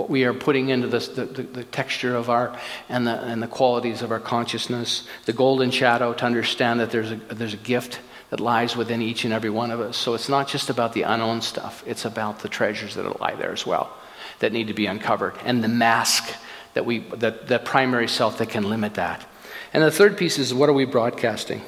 what 0.00 0.08
we 0.08 0.24
are 0.24 0.32
putting 0.32 0.70
into 0.70 0.86
this, 0.86 1.08
the, 1.08 1.26
the, 1.26 1.42
the, 1.42 1.64
texture 1.64 2.16
of 2.16 2.30
our 2.30 2.58
and 2.88 3.06
the, 3.06 3.22
and 3.22 3.42
the 3.42 3.46
qualities 3.46 4.00
of 4.00 4.10
our 4.10 4.18
consciousness, 4.18 5.06
the 5.26 5.32
golden 5.34 5.70
shadow 5.70 6.14
to 6.14 6.24
understand 6.24 6.80
that 6.80 6.90
there's 6.90 7.12
a, 7.12 7.16
there's 7.16 7.52
a 7.52 7.58
gift 7.58 8.00
that 8.30 8.40
lies 8.40 8.74
within 8.74 9.02
each 9.02 9.26
and 9.26 9.34
every 9.34 9.50
one 9.50 9.70
of 9.70 9.78
us. 9.78 9.98
So 9.98 10.14
it's 10.14 10.30
not 10.30 10.48
just 10.48 10.70
about 10.70 10.94
the 10.94 11.02
unknown 11.02 11.42
stuff, 11.42 11.84
it's 11.86 12.06
about 12.06 12.38
the 12.38 12.48
treasures 12.48 12.94
that 12.94 13.20
lie 13.20 13.34
there 13.34 13.52
as 13.52 13.66
well 13.66 13.94
that 14.38 14.54
need 14.54 14.68
to 14.68 14.74
be 14.74 14.86
uncovered 14.86 15.34
and 15.44 15.62
the 15.62 15.68
mask 15.68 16.34
that 16.72 16.86
we, 16.86 17.00
that, 17.16 17.48
that 17.48 17.66
primary 17.66 18.08
self 18.08 18.38
that 18.38 18.48
can 18.48 18.70
limit 18.70 18.94
that. 18.94 19.26
And 19.74 19.82
the 19.82 19.90
third 19.90 20.16
piece 20.16 20.38
is 20.38 20.54
what 20.54 20.70
are 20.70 20.72
we 20.72 20.86
broadcasting? 20.86 21.60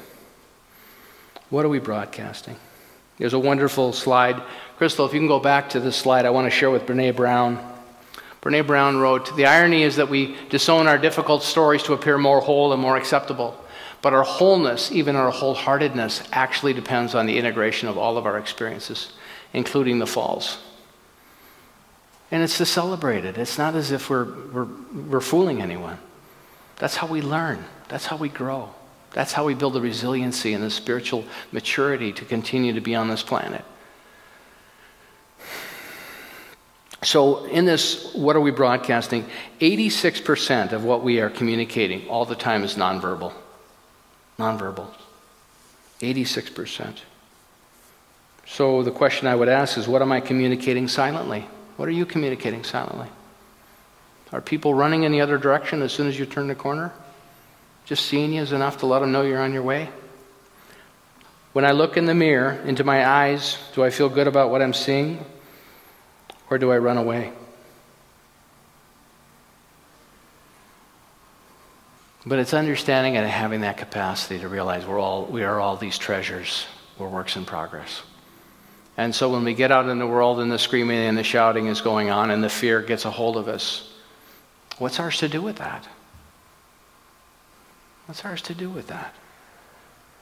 What 1.51 1.65
are 1.65 1.69
we 1.69 1.77
broadcasting? 1.77 2.55
There's 3.19 3.33
a 3.33 3.39
wonderful 3.39 3.93
slide. 3.93 4.41
Crystal, 4.77 5.05
if 5.05 5.13
you 5.13 5.19
can 5.19 5.27
go 5.27 5.39
back 5.39 5.69
to 5.69 5.79
this 5.79 5.95
slide, 5.95 6.25
I 6.25 6.31
want 6.31 6.47
to 6.47 6.51
share 6.51 6.71
with 6.71 6.87
Brene 6.87 7.15
Brown. 7.15 7.72
Brene 8.43 8.67
Brown 8.67 8.97
wrote 8.97 9.35
The 9.37 9.45
irony 9.45 9.83
is 9.83 9.95
that 9.95 10.09
we 10.09 10.35
disown 10.49 10.87
our 10.87 10.97
difficult 10.97 11.43
stories 11.43 11.81
to 11.83 11.93
appear 11.93 12.17
more 12.17 12.41
whole 12.41 12.73
and 12.73 12.81
more 12.81 12.97
acceptable. 12.97 13.57
But 14.01 14.13
our 14.13 14.23
wholeness, 14.23 14.91
even 14.91 15.15
our 15.15 15.31
wholeheartedness, 15.31 16.27
actually 16.33 16.73
depends 16.73 17.15
on 17.15 17.25
the 17.25 17.37
integration 17.37 17.87
of 17.87 17.97
all 17.97 18.17
of 18.17 18.25
our 18.25 18.37
experiences, 18.37 19.13
including 19.53 19.99
the 19.99 20.05
falls. 20.05 20.57
And 22.29 22.43
it's 22.43 22.57
to 22.57 22.65
celebrate 22.65 23.23
it. 23.23 23.37
It's 23.37 23.57
not 23.57 23.75
as 23.75 23.91
if 23.91 24.09
we're, 24.09 24.25
we're, 24.25 24.67
we're 25.07 25.21
fooling 25.21 25.61
anyone. 25.61 25.99
That's 26.77 26.97
how 26.97 27.07
we 27.07 27.21
learn, 27.21 27.63
that's 27.87 28.07
how 28.07 28.17
we 28.17 28.27
grow. 28.27 28.71
That's 29.13 29.31
how 29.31 29.45
we 29.45 29.53
build 29.53 29.73
the 29.73 29.81
resiliency 29.81 30.53
and 30.53 30.63
the 30.63 30.71
spiritual 30.71 31.23
maturity 31.51 32.11
to 32.13 32.25
continue 32.25 32.73
to 32.73 32.81
be 32.81 32.95
on 32.95 33.07
this 33.07 33.21
planet. 33.21 33.63
So, 37.03 37.45
in 37.45 37.65
this, 37.65 38.13
what 38.13 38.35
are 38.35 38.41
we 38.41 38.51
broadcasting? 38.51 39.25
86% 39.59 40.71
of 40.71 40.85
what 40.85 41.03
we 41.03 41.19
are 41.19 41.29
communicating 41.29 42.07
all 42.07 42.25
the 42.25 42.35
time 42.35 42.63
is 42.63 42.75
nonverbal. 42.75 43.33
Nonverbal. 44.39 44.87
86%. 45.99 46.99
So, 48.45 48.83
the 48.83 48.91
question 48.91 49.27
I 49.27 49.35
would 49.35 49.49
ask 49.49 49.77
is 49.77 49.87
what 49.87 50.01
am 50.01 50.11
I 50.11 50.21
communicating 50.21 50.87
silently? 50.87 51.45
What 51.75 51.87
are 51.87 51.91
you 51.91 52.05
communicating 52.05 52.63
silently? 52.63 53.07
Are 54.31 54.41
people 54.41 54.73
running 54.73 55.03
in 55.03 55.11
the 55.11 55.21
other 55.21 55.37
direction 55.37 55.81
as 55.81 55.91
soon 55.91 56.07
as 56.07 56.17
you 56.17 56.25
turn 56.25 56.47
the 56.47 56.55
corner? 56.55 56.91
Just 57.85 58.05
seeing 58.05 58.33
you 58.33 58.41
is 58.41 58.51
enough 58.51 58.77
to 58.79 58.85
let 58.85 58.99
them 58.99 59.11
know 59.11 59.23
you're 59.23 59.41
on 59.41 59.53
your 59.53 59.63
way? 59.63 59.89
When 61.51 61.65
I 61.65 61.71
look 61.71 61.97
in 61.97 62.05
the 62.05 62.15
mirror 62.15 62.53
into 62.65 62.83
my 62.83 63.07
eyes, 63.07 63.57
do 63.75 63.83
I 63.83 63.89
feel 63.89 64.09
good 64.09 64.27
about 64.27 64.49
what 64.49 64.61
I'm 64.61 64.73
seeing? 64.73 65.23
Or 66.49 66.57
do 66.57 66.71
I 66.71 66.77
run 66.77 66.97
away? 66.97 67.33
But 72.25 72.39
it's 72.39 72.53
understanding 72.53 73.17
and 73.17 73.27
having 73.27 73.61
that 73.61 73.77
capacity 73.77 74.39
to 74.39 74.47
realize 74.47 74.85
we're 74.85 74.99
all, 74.99 75.25
we 75.25 75.43
are 75.43 75.59
all 75.59 75.75
these 75.75 75.97
treasures. 75.97 76.65
We're 76.97 77.09
works 77.09 77.35
in 77.35 77.45
progress. 77.45 78.03
And 78.95 79.13
so 79.13 79.29
when 79.29 79.43
we 79.43 79.53
get 79.53 79.71
out 79.71 79.89
in 79.89 79.99
the 79.99 80.07
world 80.07 80.39
and 80.39 80.51
the 80.51 80.59
screaming 80.59 80.99
and 80.99 81.17
the 81.17 81.23
shouting 81.23 81.67
is 81.67 81.81
going 81.81 82.11
on 82.11 82.29
and 82.29 82.43
the 82.43 82.49
fear 82.49 82.81
gets 82.81 83.05
a 83.05 83.11
hold 83.11 83.37
of 83.37 83.47
us, 83.47 83.91
what's 84.77 84.99
ours 84.99 85.17
to 85.17 85.27
do 85.27 85.41
with 85.41 85.57
that? 85.57 85.87
What's 88.05 88.23
ours 88.23 88.41
to 88.43 88.53
do 88.53 88.69
with 88.69 88.87
that? 88.87 89.15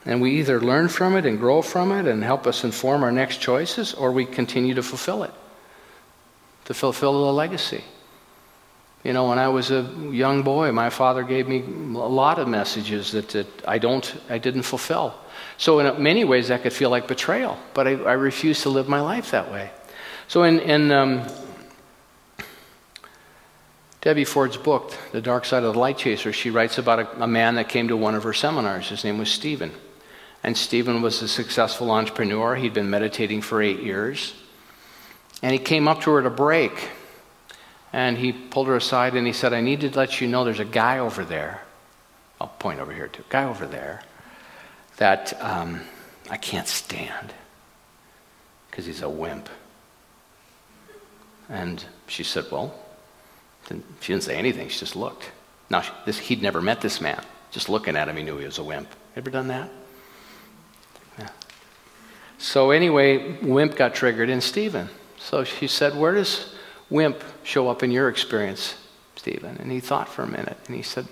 And 0.05 0.21
we 0.21 0.39
either 0.39 0.59
learn 0.59 0.87
from 0.87 1.15
it 1.15 1.25
and 1.25 1.37
grow 1.37 1.61
from 1.61 1.91
it 1.91 2.07
and 2.07 2.23
help 2.23 2.47
us 2.47 2.63
inform 2.63 3.03
our 3.03 3.11
next 3.11 3.37
choices, 3.37 3.93
or 3.93 4.11
we 4.11 4.25
continue 4.25 4.73
to 4.73 4.83
fulfill 4.83 5.23
it, 5.23 5.31
to 6.65 6.73
fulfill 6.73 7.25
the 7.25 7.33
legacy. 7.33 7.83
You 9.03 9.13
know, 9.13 9.29
when 9.29 9.39
I 9.39 9.47
was 9.47 9.71
a 9.71 9.81
young 10.11 10.43
boy, 10.43 10.71
my 10.71 10.91
father 10.91 11.23
gave 11.23 11.47
me 11.47 11.59
a 11.59 12.07
lot 12.07 12.37
of 12.37 12.47
messages 12.47 13.11
that, 13.13 13.29
that 13.29 13.47
I 13.67 13.79
don't, 13.79 14.15
I 14.29 14.37
didn't 14.37 14.61
fulfill. 14.61 15.15
So 15.57 15.79
in 15.79 16.03
many 16.03 16.23
ways, 16.23 16.49
that 16.49 16.61
could 16.61 16.73
feel 16.73 16.91
like 16.91 17.07
betrayal, 17.07 17.57
but 17.73 17.87
I, 17.87 17.91
I 17.91 18.13
refuse 18.13 18.61
to 18.61 18.69
live 18.69 18.87
my 18.87 19.01
life 19.01 19.31
that 19.31 19.51
way. 19.51 19.71
So 20.27 20.43
in, 20.43 20.59
in 20.59 20.91
um, 20.91 21.23
Debbie 24.01 24.25
Ford's 24.25 24.57
book, 24.57 24.93
The 25.11 25.21
Dark 25.21 25.45
Side 25.45 25.63
of 25.63 25.73
the 25.73 25.79
Light 25.79 25.97
Chaser, 25.97 26.31
she 26.31 26.51
writes 26.51 26.77
about 26.77 26.99
a, 26.99 27.23
a 27.23 27.27
man 27.27 27.55
that 27.55 27.69
came 27.69 27.87
to 27.87 27.97
one 27.97 28.13
of 28.13 28.23
her 28.23 28.33
seminars. 28.33 28.89
His 28.89 29.03
name 29.03 29.17
was 29.17 29.31
Stephen. 29.31 29.71
And 30.43 30.57
Stephen 30.57 31.01
was 31.01 31.21
a 31.21 31.27
successful 31.27 31.91
entrepreneur. 31.91 32.55
He'd 32.55 32.73
been 32.73 32.89
meditating 32.89 33.41
for 33.41 33.61
eight 33.61 33.81
years. 33.81 34.33
And 35.41 35.53
he 35.53 35.59
came 35.59 35.87
up 35.87 36.01
to 36.01 36.11
her 36.11 36.19
at 36.19 36.25
a 36.25 36.29
break 36.29 36.89
and 37.93 38.17
he 38.17 38.31
pulled 38.31 38.67
her 38.67 38.75
aside 38.75 39.15
and 39.15 39.27
he 39.27 39.33
said, 39.33 39.53
I 39.53 39.61
need 39.61 39.81
to 39.81 39.89
let 39.89 40.21
you 40.21 40.27
know 40.27 40.43
there's 40.43 40.59
a 40.59 40.65
guy 40.65 40.99
over 40.99 41.25
there. 41.25 41.61
I'll 42.39 42.47
point 42.47 42.79
over 42.79 42.93
here 42.93 43.07
too. 43.07 43.23
Guy 43.29 43.43
over 43.43 43.65
there 43.65 44.01
that 44.97 45.39
um, 45.41 45.81
I 46.29 46.37
can't 46.37 46.67
stand 46.67 47.33
because 48.69 48.85
he's 48.85 49.01
a 49.01 49.09
wimp. 49.09 49.49
And 51.49 51.83
she 52.07 52.23
said, 52.23 52.45
Well, 52.49 52.73
she 53.99 54.13
didn't 54.13 54.23
say 54.23 54.37
anything. 54.37 54.69
She 54.69 54.79
just 54.79 54.95
looked. 54.95 55.31
Now, 55.69 55.83
this, 56.05 56.17
he'd 56.17 56.41
never 56.41 56.61
met 56.61 56.81
this 56.81 57.01
man. 57.01 57.21
Just 57.51 57.67
looking 57.67 57.95
at 57.95 58.07
him, 58.07 58.15
he 58.15 58.23
knew 58.23 58.37
he 58.37 58.45
was 58.45 58.57
a 58.57 58.63
wimp. 58.63 58.87
Ever 59.15 59.29
done 59.29 59.47
that? 59.47 59.69
Yeah. 61.19 61.29
So, 62.37 62.71
anyway, 62.71 63.37
wimp 63.41 63.75
got 63.75 63.93
triggered 63.93 64.29
in 64.29 64.39
Stephen. 64.41 64.89
So 65.23 65.43
she 65.43 65.67
said, 65.67 65.95
Where 65.95 66.13
does 66.13 66.53
wimp 66.89 67.23
show 67.43 67.69
up 67.69 67.83
in 67.83 67.91
your 67.91 68.09
experience, 68.09 68.75
Stephen? 69.15 69.57
And 69.57 69.71
he 69.71 69.79
thought 69.79 70.09
for 70.09 70.23
a 70.23 70.27
minute 70.27 70.57
and 70.67 70.75
he 70.75 70.81
said, 70.81 71.07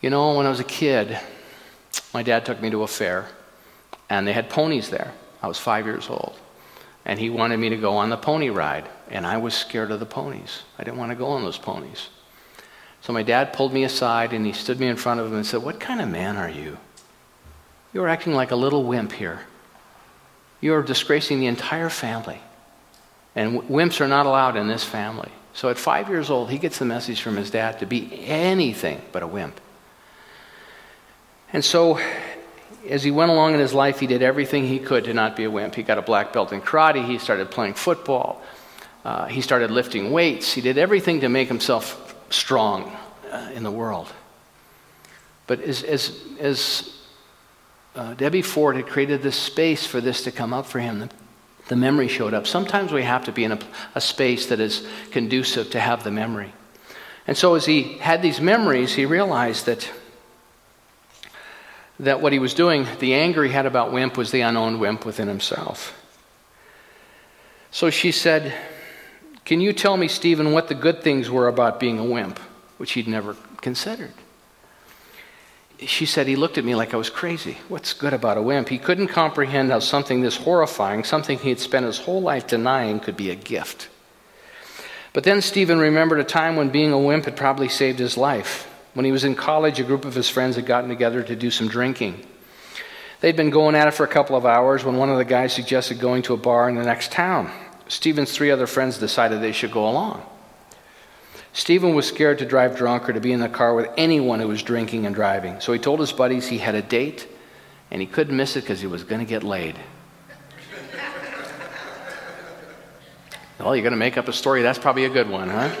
You 0.00 0.10
know, 0.10 0.34
when 0.34 0.46
I 0.46 0.50
was 0.50 0.60
a 0.60 0.64
kid, 0.64 1.18
my 2.14 2.22
dad 2.22 2.46
took 2.46 2.60
me 2.60 2.70
to 2.70 2.82
a 2.82 2.86
fair 2.86 3.26
and 4.08 4.26
they 4.26 4.32
had 4.32 4.48
ponies 4.48 4.88
there. 4.88 5.12
I 5.42 5.48
was 5.48 5.58
five 5.58 5.86
years 5.86 6.08
old. 6.08 6.38
And 7.04 7.18
he 7.18 7.30
wanted 7.30 7.58
me 7.58 7.68
to 7.70 7.76
go 7.76 7.96
on 7.96 8.10
the 8.10 8.16
pony 8.16 8.50
ride. 8.50 8.88
And 9.10 9.26
I 9.26 9.38
was 9.38 9.54
scared 9.54 9.90
of 9.90 10.00
the 10.00 10.06
ponies. 10.06 10.62
I 10.78 10.84
didn't 10.84 10.98
want 10.98 11.10
to 11.10 11.16
go 11.16 11.28
on 11.28 11.42
those 11.42 11.58
ponies. 11.58 12.08
So 13.00 13.12
my 13.12 13.22
dad 13.22 13.52
pulled 13.52 13.72
me 13.72 13.84
aside 13.84 14.32
and 14.32 14.44
he 14.44 14.52
stood 14.52 14.80
me 14.80 14.88
in 14.88 14.96
front 14.96 15.20
of 15.20 15.26
him 15.26 15.34
and 15.34 15.46
said, 15.46 15.62
What 15.62 15.78
kind 15.78 16.00
of 16.00 16.08
man 16.08 16.36
are 16.36 16.50
you? 16.50 16.78
You're 17.92 18.08
acting 18.08 18.34
like 18.34 18.50
a 18.50 18.56
little 18.56 18.84
wimp 18.84 19.12
here. 19.12 19.40
You're 20.60 20.82
disgracing 20.82 21.38
the 21.40 21.46
entire 21.46 21.88
family. 21.88 22.40
And 23.38 23.62
wimps 23.68 24.00
are 24.00 24.08
not 24.08 24.26
allowed 24.26 24.56
in 24.56 24.66
this 24.66 24.82
family. 24.82 25.30
So 25.52 25.68
at 25.68 25.78
five 25.78 26.08
years 26.08 26.28
old, 26.28 26.50
he 26.50 26.58
gets 26.58 26.80
the 26.80 26.84
message 26.84 27.22
from 27.22 27.36
his 27.36 27.52
dad 27.52 27.78
to 27.78 27.86
be 27.86 28.24
anything 28.26 29.00
but 29.12 29.22
a 29.22 29.28
wimp. 29.28 29.60
And 31.52 31.64
so, 31.64 32.00
as 32.88 33.04
he 33.04 33.12
went 33.12 33.30
along 33.30 33.54
in 33.54 33.60
his 33.60 33.72
life, 33.72 34.00
he 34.00 34.08
did 34.08 34.22
everything 34.22 34.66
he 34.66 34.80
could 34.80 35.04
to 35.04 35.14
not 35.14 35.36
be 35.36 35.44
a 35.44 35.50
wimp. 35.52 35.76
He 35.76 35.84
got 35.84 35.98
a 35.98 36.02
black 36.02 36.32
belt 36.32 36.52
in 36.52 36.60
karate, 36.60 37.06
he 37.06 37.18
started 37.18 37.48
playing 37.48 37.74
football, 37.74 38.42
uh, 39.04 39.26
he 39.26 39.40
started 39.40 39.70
lifting 39.70 40.10
weights, 40.10 40.52
he 40.52 40.60
did 40.60 40.76
everything 40.76 41.20
to 41.20 41.28
make 41.28 41.46
himself 41.46 42.16
strong 42.30 42.90
uh, 43.30 43.50
in 43.54 43.62
the 43.62 43.70
world. 43.70 44.12
But 45.46 45.60
as, 45.60 45.84
as, 45.84 46.20
as 46.40 46.92
uh, 47.94 48.14
Debbie 48.14 48.42
Ford 48.42 48.74
had 48.74 48.88
created 48.88 49.22
this 49.22 49.36
space 49.36 49.86
for 49.86 50.00
this 50.00 50.24
to 50.24 50.32
come 50.32 50.52
up 50.52 50.66
for 50.66 50.80
him, 50.80 50.98
the 50.98 51.08
memory 51.76 52.08
showed 52.08 52.34
up. 52.34 52.46
Sometimes 52.46 52.92
we 52.92 53.02
have 53.02 53.24
to 53.24 53.32
be 53.32 53.44
in 53.44 53.52
a, 53.52 53.58
a 53.94 54.00
space 54.00 54.46
that 54.46 54.60
is 54.60 54.86
conducive 55.10 55.70
to 55.70 55.80
have 55.80 56.04
the 56.04 56.10
memory. 56.10 56.52
And 57.26 57.36
so 57.36 57.54
as 57.54 57.66
he 57.66 57.98
had 57.98 58.22
these 58.22 58.40
memories, 58.40 58.94
he 58.94 59.04
realized 59.04 59.66
that 59.66 59.90
that 62.00 62.20
what 62.20 62.32
he 62.32 62.38
was 62.38 62.54
doing, 62.54 62.86
the 63.00 63.14
anger 63.14 63.42
he 63.42 63.50
had 63.50 63.66
about 63.66 63.92
Wimp 63.92 64.16
was 64.16 64.30
the 64.30 64.40
unowned 64.40 64.80
Wimp 64.80 65.04
within 65.04 65.26
himself. 65.26 65.94
So 67.70 67.90
she 67.90 68.12
said, 68.12 68.54
Can 69.44 69.60
you 69.60 69.72
tell 69.72 69.96
me, 69.96 70.08
Stephen, 70.08 70.52
what 70.52 70.68
the 70.68 70.74
good 70.74 71.02
things 71.02 71.30
were 71.30 71.48
about 71.48 71.80
being 71.80 71.98
a 71.98 72.04
wimp, 72.04 72.38
which 72.78 72.92
he'd 72.92 73.08
never 73.08 73.34
considered? 73.60 74.14
She 75.86 76.06
said 76.06 76.26
he 76.26 76.36
looked 76.36 76.58
at 76.58 76.64
me 76.64 76.74
like 76.74 76.92
I 76.92 76.96
was 76.96 77.10
crazy. 77.10 77.58
What's 77.68 77.92
good 77.92 78.12
about 78.12 78.36
a 78.36 78.42
wimp? 78.42 78.68
He 78.68 78.78
couldn't 78.78 79.08
comprehend 79.08 79.70
how 79.70 79.78
something 79.78 80.20
this 80.20 80.36
horrifying, 80.36 81.04
something 81.04 81.38
he 81.38 81.50
had 81.50 81.60
spent 81.60 81.86
his 81.86 81.98
whole 81.98 82.20
life 82.20 82.46
denying, 82.46 83.00
could 83.00 83.16
be 83.16 83.30
a 83.30 83.36
gift. 83.36 83.88
But 85.12 85.24
then 85.24 85.40
Stephen 85.40 85.78
remembered 85.78 86.20
a 86.20 86.24
time 86.24 86.56
when 86.56 86.70
being 86.70 86.92
a 86.92 86.98
wimp 86.98 87.24
had 87.24 87.36
probably 87.36 87.68
saved 87.68 87.98
his 87.98 88.16
life. 88.16 88.68
When 88.94 89.04
he 89.04 89.12
was 89.12 89.24
in 89.24 89.34
college, 89.34 89.78
a 89.78 89.84
group 89.84 90.04
of 90.04 90.14
his 90.14 90.28
friends 90.28 90.56
had 90.56 90.66
gotten 90.66 90.88
together 90.88 91.22
to 91.22 91.36
do 91.36 91.50
some 91.50 91.68
drinking. 91.68 92.26
They'd 93.20 93.36
been 93.36 93.50
going 93.50 93.74
at 93.74 93.88
it 93.88 93.94
for 93.94 94.04
a 94.04 94.08
couple 94.08 94.36
of 94.36 94.46
hours 94.46 94.84
when 94.84 94.96
one 94.96 95.10
of 95.10 95.18
the 95.18 95.24
guys 95.24 95.52
suggested 95.52 95.98
going 95.98 96.22
to 96.22 96.34
a 96.34 96.36
bar 96.36 96.68
in 96.68 96.76
the 96.76 96.84
next 96.84 97.10
town. 97.12 97.50
Stephen's 97.88 98.32
three 98.32 98.50
other 98.50 98.66
friends 98.66 98.98
decided 98.98 99.40
they 99.40 99.52
should 99.52 99.72
go 99.72 99.88
along. 99.88 100.24
Stephen 101.52 101.94
was 101.94 102.06
scared 102.06 102.38
to 102.38 102.46
drive 102.46 102.76
drunk 102.76 103.08
or 103.08 103.12
to 103.12 103.20
be 103.20 103.32
in 103.32 103.40
the 103.40 103.48
car 103.48 103.74
with 103.74 103.88
anyone 103.96 104.40
who 104.40 104.48
was 104.48 104.62
drinking 104.62 105.06
and 105.06 105.14
driving. 105.14 105.60
So 105.60 105.72
he 105.72 105.78
told 105.78 106.00
his 106.00 106.12
buddies 106.12 106.46
he 106.46 106.58
had 106.58 106.74
a 106.74 106.82
date 106.82 107.26
and 107.90 108.00
he 108.00 108.06
couldn't 108.06 108.36
miss 108.36 108.56
it 108.56 108.60
because 108.60 108.80
he 108.80 108.86
was 108.86 109.04
going 109.04 109.20
to 109.20 109.26
get 109.26 109.42
laid. 109.42 109.76
well, 113.58 113.74
you're 113.74 113.82
going 113.82 113.92
to 113.92 113.96
make 113.96 114.16
up 114.16 114.28
a 114.28 114.32
story. 114.32 114.62
That's 114.62 114.78
probably 114.78 115.04
a 115.04 115.10
good 115.10 115.28
one, 115.28 115.48
huh? 115.48 115.74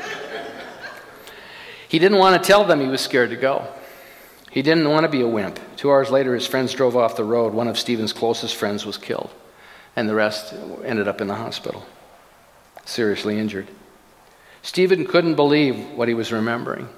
He 1.88 1.98
didn't 1.98 2.18
want 2.18 2.42
to 2.42 2.46
tell 2.46 2.64
them 2.64 2.80
he 2.80 2.88
was 2.88 3.00
scared 3.00 3.30
to 3.30 3.36
go. 3.36 3.66
He 4.50 4.62
didn't 4.62 4.88
want 4.88 5.04
to 5.04 5.08
be 5.08 5.20
a 5.20 5.26
wimp. 5.26 5.58
Two 5.76 5.90
hours 5.90 6.10
later, 6.10 6.34
his 6.34 6.46
friends 6.46 6.72
drove 6.74 6.96
off 6.96 7.16
the 7.16 7.24
road. 7.24 7.52
One 7.52 7.68
of 7.68 7.78
Stephen's 7.78 8.12
closest 8.12 8.56
friends 8.56 8.84
was 8.84 8.98
killed, 8.98 9.30
and 9.94 10.08
the 10.08 10.14
rest 10.14 10.54
ended 10.84 11.08
up 11.08 11.20
in 11.20 11.28
the 11.28 11.34
hospital, 11.34 11.86
seriously 12.84 13.38
injured. 13.38 13.68
Stephen 14.62 15.06
couldn't 15.06 15.36
believe 15.36 15.90
what 15.92 16.08
he 16.08 16.14
was 16.14 16.32
remembering. 16.32 16.88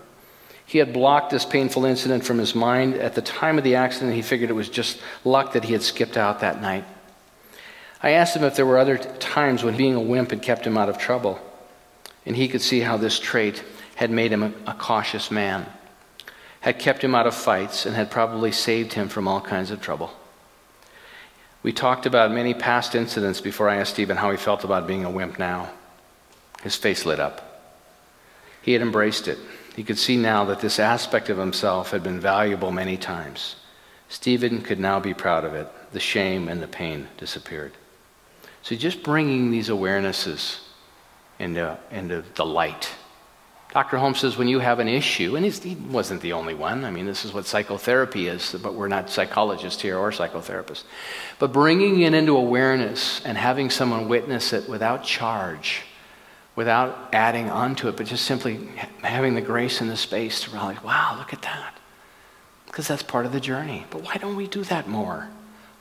He 0.71 0.79
had 0.79 0.93
blocked 0.93 1.31
this 1.31 1.45
painful 1.45 1.85
incident 1.85 2.25
from 2.25 2.39
his 2.39 2.55
mind. 2.55 2.95
At 2.95 3.17
the 3.17 3.23
time 3.23 3.59
of 3.59 3.65
the 3.65 3.75
accident, 3.75 4.15
he 4.15 4.23
figured 4.23 4.51
it 4.51 4.55
was 4.55 4.69
just 4.69 5.01
luck 5.25 5.55
that 5.55 5.65
he 5.65 5.73
had 5.73 5.83
skipped 5.83 6.17
out 6.17 6.41
that 6.41 6.63
night. 6.63 6.85
I 8.03 8.11
asked 8.11 8.37
him 8.37 8.45
if 8.45 8.55
there 8.55 8.65
were 8.65 8.79
other 8.79 8.97
times 8.97 9.65
when 9.65 9.77
being 9.77 9.95
a 9.95 10.01
wimp 10.01 10.31
had 10.31 10.43
kept 10.43 10.65
him 10.65 10.79
out 10.79 10.89
of 10.89 10.97
trouble, 10.97 11.41
and 12.25 12.37
he 12.37 12.47
could 12.47 12.63
see 12.63 12.81
how 12.81 12.97
this 12.97 13.19
trait 13.19 13.65
had 13.97 14.13
made 14.13 14.33
him 14.33 14.55
a, 14.65 14.75
cautious 14.75 15.31
man, 15.31 15.67
had 16.61 16.79
kept 16.79 17.03
him 17.03 17.15
out 17.17 17.27
of 17.27 17.35
fights, 17.35 17.85
and 17.85 17.97
had 17.97 18.11
probably 18.11 18.53
saved 18.53 18.93
him 18.93 19.09
from 19.09 19.27
all 19.27 19.41
kinds 19.41 19.71
of 19.73 19.83
trouble. 19.83 20.13
We 21.63 21.73
talked 21.73 22.07
about 22.07 22.31
many 22.31 22.55
past 22.55 22.95
incidents 22.95 23.41
before 23.41 23.69
I 23.69 23.77
asked 23.77 23.95
Stephen 23.95 24.17
how 24.17 24.31
he 24.31 24.37
felt 24.37 24.63
about 24.63 24.87
being 24.87 25.05
a 25.05 25.11
wimp 25.11 25.39
now. 25.39 25.71
His 26.63 26.77
face 26.77 27.05
lit 27.05 27.19
up. 27.19 27.50
He 28.63 28.73
had 28.73 28.83
embraced 28.83 29.29
it. 29.29 29.39
He 29.77 29.85
could 29.85 29.99
see 29.99 30.17
now 30.17 30.45
that 30.47 30.61
this 30.61 30.79
aspect 30.79 31.29
of 31.29 31.39
himself 31.39 31.91
had 31.91 32.03
been 32.03 32.21
valuable 32.21 32.71
many 32.71 32.97
times. 32.97 33.57
Stephen 34.09 34.61
could 34.61 34.81
now 34.81 35.01
be 35.01 35.15
proud 35.15 35.45
of 35.45 35.55
it. 35.55 35.69
The 35.93 36.01
shame 36.01 36.49
and 36.49 36.61
the 36.61 36.69
pain 36.69 37.09
disappeared. 37.17 37.73
So 38.63 38.75
just 38.77 39.03
bringing 39.03 39.51
these 39.51 39.69
awarenesses 39.69 40.61
into, 41.39 41.79
into 41.91 42.23
the 42.35 42.45
light. 42.45 42.91
Dr. 43.73 43.99
Holmes 43.99 44.19
says 44.19 44.37
when 44.37 44.49
you 44.49 44.59
have 44.59 44.81
an 44.81 44.89
issue, 44.89 45.37
and 45.37 45.47
he 45.47 45.77
wasn't 45.77 46.21
the 46.21 46.33
only 46.33 46.55
one, 46.55 46.85
I 46.85 46.91
mean, 46.91 47.07
this 47.07 47.25
is 47.25 47.33
what 47.33 47.47
psychotherapy 47.47 48.27
is, 48.27 48.57
but 48.61 48.75
we're 48.75 48.89
not 48.89 49.11
psychologists 49.11 49.81
here 49.81 49.97
or 49.97 50.11
psychotherapists. 50.11 50.83
But 51.39 51.53
bringing 51.53 52.01
it 52.01 52.13
into 52.13 52.37
awareness 52.37 53.25
and 53.25 53.39
having 53.39 53.71
someone 53.71 54.09
witness 54.09 54.53
it 54.53 54.69
without 54.69 55.05
charge 55.05 55.83
without 56.57 57.09
adding 57.13 57.49
onto 57.51 57.89
it, 57.89 57.97
but 57.97 58.07
just 58.07 58.25
simply 58.25 58.69
having 59.03 59.35
the 59.35 59.41
grace 59.41 59.81
and 59.81 59.91
the 59.91 59.97
space 59.97 60.43
to 60.43 60.51
realize, 60.51 60.83
wow, 60.83 61.17
look 61.19 61.33
at 61.33 61.43
that. 61.43 61.75
because 62.71 62.87
that's 62.87 63.03
part 63.03 63.27
of 63.27 63.33
the 63.33 63.41
journey. 63.41 63.85
But 63.91 64.03
why 64.03 64.15
don't 64.15 64.37
we 64.37 64.47
do 64.47 64.63
that 64.65 64.89
more? 64.89 65.29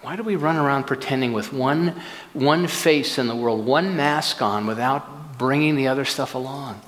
Why 0.02 0.16
do 0.16 0.24
we 0.24 0.36
run 0.36 0.56
around 0.56 0.86
pretending 0.86 1.34
with 1.34 1.54
one, 1.54 2.02
one 2.34 2.68
face 2.68 3.18
in 3.20 3.28
the 3.28 3.36
world, 3.36 3.66
one 3.66 3.96
mask 3.96 4.42
on, 4.42 4.66
without 4.66 5.38
bringing 5.38 5.76
the 5.76 5.88
other 5.88 6.06
stuff 6.06 6.34
along? 6.34 6.82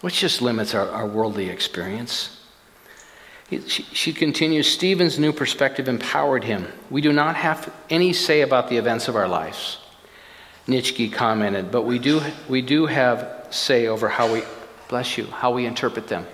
Which 0.00 0.20
just 0.20 0.40
limits 0.40 0.74
our, 0.74 0.88
our 0.90 1.06
worldly 1.06 1.48
experience. 1.48 2.40
She, 3.50 3.82
she 3.82 4.12
continues 4.12 4.68
Stephen's 4.70 5.18
new 5.18 5.32
perspective 5.32 5.88
empowered 5.88 6.44
him. 6.44 6.68
We 6.88 7.00
do 7.00 7.12
not 7.12 7.36
have 7.36 7.72
any 7.90 8.12
say 8.12 8.42
about 8.42 8.68
the 8.68 8.76
events 8.76 9.08
of 9.08 9.16
our 9.16 9.28
lives. 9.28 9.78
Nietzsche 10.66 11.10
commented, 11.10 11.70
but 11.70 11.82
we 11.82 11.98
do, 11.98 12.20
we 12.48 12.62
do 12.62 12.86
have 12.86 13.48
say 13.50 13.86
over 13.86 14.08
how 14.08 14.32
we, 14.32 14.42
bless 14.88 15.18
you, 15.18 15.26
how 15.26 15.52
we 15.52 15.66
interpret 15.66 16.08
them. 16.08 16.26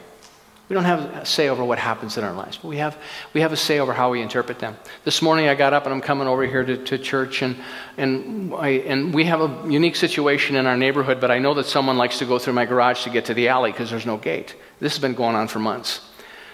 We 0.68 0.74
don't 0.74 0.84
have 0.84 1.26
say 1.26 1.48
over 1.48 1.64
what 1.64 1.80
happens 1.80 2.16
in 2.16 2.22
our 2.22 2.32
lives, 2.32 2.56
but 2.58 2.68
we 2.68 2.76
have, 2.76 2.96
we 3.34 3.40
have 3.40 3.52
a 3.52 3.56
say 3.56 3.80
over 3.80 3.92
how 3.92 4.12
we 4.12 4.22
interpret 4.22 4.60
them. 4.60 4.76
This 5.04 5.20
morning 5.20 5.48
I 5.48 5.56
got 5.56 5.72
up 5.72 5.84
and 5.84 5.92
I'm 5.92 6.00
coming 6.00 6.28
over 6.28 6.46
here 6.46 6.64
to, 6.64 6.76
to 6.84 6.96
church, 6.96 7.42
and, 7.42 7.56
and, 7.96 8.54
I, 8.54 8.68
and 8.68 9.12
we 9.12 9.24
have 9.24 9.40
a 9.40 9.68
unique 9.68 9.96
situation 9.96 10.54
in 10.54 10.66
our 10.66 10.76
neighborhood, 10.76 11.20
but 11.20 11.32
I 11.32 11.40
know 11.40 11.54
that 11.54 11.66
someone 11.66 11.98
likes 11.98 12.20
to 12.20 12.24
go 12.24 12.38
through 12.38 12.52
my 12.52 12.66
garage 12.66 13.02
to 13.02 13.10
get 13.10 13.24
to 13.24 13.34
the 13.34 13.48
alley 13.48 13.72
because 13.72 13.90
there's 13.90 14.06
no 14.06 14.16
gate. 14.16 14.54
This 14.78 14.92
has 14.92 15.00
been 15.00 15.14
going 15.14 15.34
on 15.34 15.48
for 15.48 15.58
months. 15.58 16.08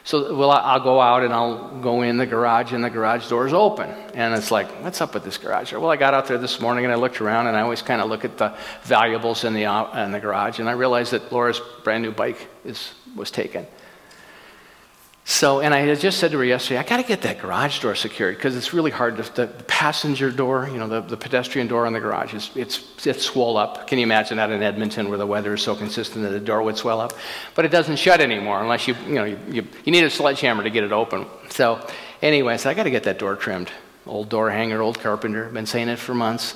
So, 0.06 0.36
well, 0.36 0.52
I'll 0.52 0.78
go 0.78 1.00
out 1.00 1.24
and 1.24 1.34
I'll 1.34 1.80
go 1.80 2.02
in 2.02 2.16
the 2.16 2.26
garage, 2.26 2.72
and 2.72 2.84
the 2.84 2.90
garage 2.90 3.28
door 3.28 3.44
is 3.44 3.52
open. 3.52 3.90
And 4.14 4.34
it's 4.34 4.52
like, 4.52 4.68
what's 4.84 5.00
up 5.00 5.14
with 5.14 5.24
this 5.24 5.36
garage? 5.36 5.72
Well, 5.72 5.90
I 5.90 5.96
got 5.96 6.14
out 6.14 6.28
there 6.28 6.38
this 6.38 6.60
morning 6.60 6.84
and 6.84 6.92
I 6.92 6.96
looked 6.96 7.20
around, 7.20 7.48
and 7.48 7.56
I 7.56 7.62
always 7.62 7.82
kind 7.82 8.00
of 8.00 8.08
look 8.08 8.24
at 8.24 8.38
the 8.38 8.54
valuables 8.84 9.42
in 9.42 9.52
the, 9.52 9.64
in 9.64 10.12
the 10.12 10.20
garage, 10.20 10.60
and 10.60 10.68
I 10.68 10.72
realized 10.72 11.10
that 11.10 11.32
Laura's 11.32 11.60
brand 11.82 12.04
new 12.04 12.12
bike 12.12 12.38
is, 12.64 12.92
was 13.16 13.32
taken. 13.32 13.66
So, 15.28 15.58
and 15.58 15.74
I 15.74 15.92
just 15.96 16.20
said 16.20 16.30
to 16.30 16.38
her 16.38 16.44
yesterday, 16.44 16.78
I 16.78 16.84
got 16.84 16.98
to 16.98 17.02
get 17.02 17.22
that 17.22 17.40
garage 17.40 17.80
door 17.80 17.96
secured 17.96 18.36
because 18.36 18.56
it's 18.56 18.72
really 18.72 18.92
hard. 18.92 19.16
To, 19.16 19.24
the 19.24 19.48
passenger 19.66 20.30
door, 20.30 20.68
you 20.70 20.78
know, 20.78 20.86
the, 20.86 21.00
the 21.00 21.16
pedestrian 21.16 21.66
door 21.66 21.84
in 21.84 21.92
the 21.92 21.98
garage, 21.98 22.32
is, 22.32 22.52
it's, 22.54 23.04
it's 23.04 23.24
swell 23.24 23.56
up. 23.56 23.88
Can 23.88 23.98
you 23.98 24.04
imagine 24.04 24.36
that 24.36 24.52
in 24.52 24.62
Edmonton 24.62 25.08
where 25.08 25.18
the 25.18 25.26
weather 25.26 25.54
is 25.54 25.62
so 25.62 25.74
consistent 25.74 26.22
that 26.22 26.30
the 26.30 26.38
door 26.38 26.62
would 26.62 26.76
swell 26.76 27.00
up? 27.00 27.12
But 27.56 27.64
it 27.64 27.72
doesn't 27.72 27.96
shut 27.96 28.20
anymore 28.20 28.62
unless 28.62 28.86
you, 28.86 28.94
you 29.04 29.14
know, 29.16 29.24
you, 29.24 29.36
you, 29.50 29.66
you 29.84 29.90
need 29.90 30.04
a 30.04 30.10
sledgehammer 30.10 30.62
to 30.62 30.70
get 30.70 30.84
it 30.84 30.92
open. 30.92 31.26
So, 31.50 31.84
anyway, 32.22 32.56
so 32.56 32.70
I 32.70 32.74
got 32.74 32.84
to 32.84 32.90
get 32.90 33.02
that 33.02 33.18
door 33.18 33.34
trimmed. 33.34 33.72
Old 34.06 34.28
door 34.28 34.48
hanger, 34.48 34.80
old 34.80 35.00
carpenter, 35.00 35.48
been 35.48 35.66
saying 35.66 35.88
it 35.88 35.98
for 35.98 36.14
months. 36.14 36.54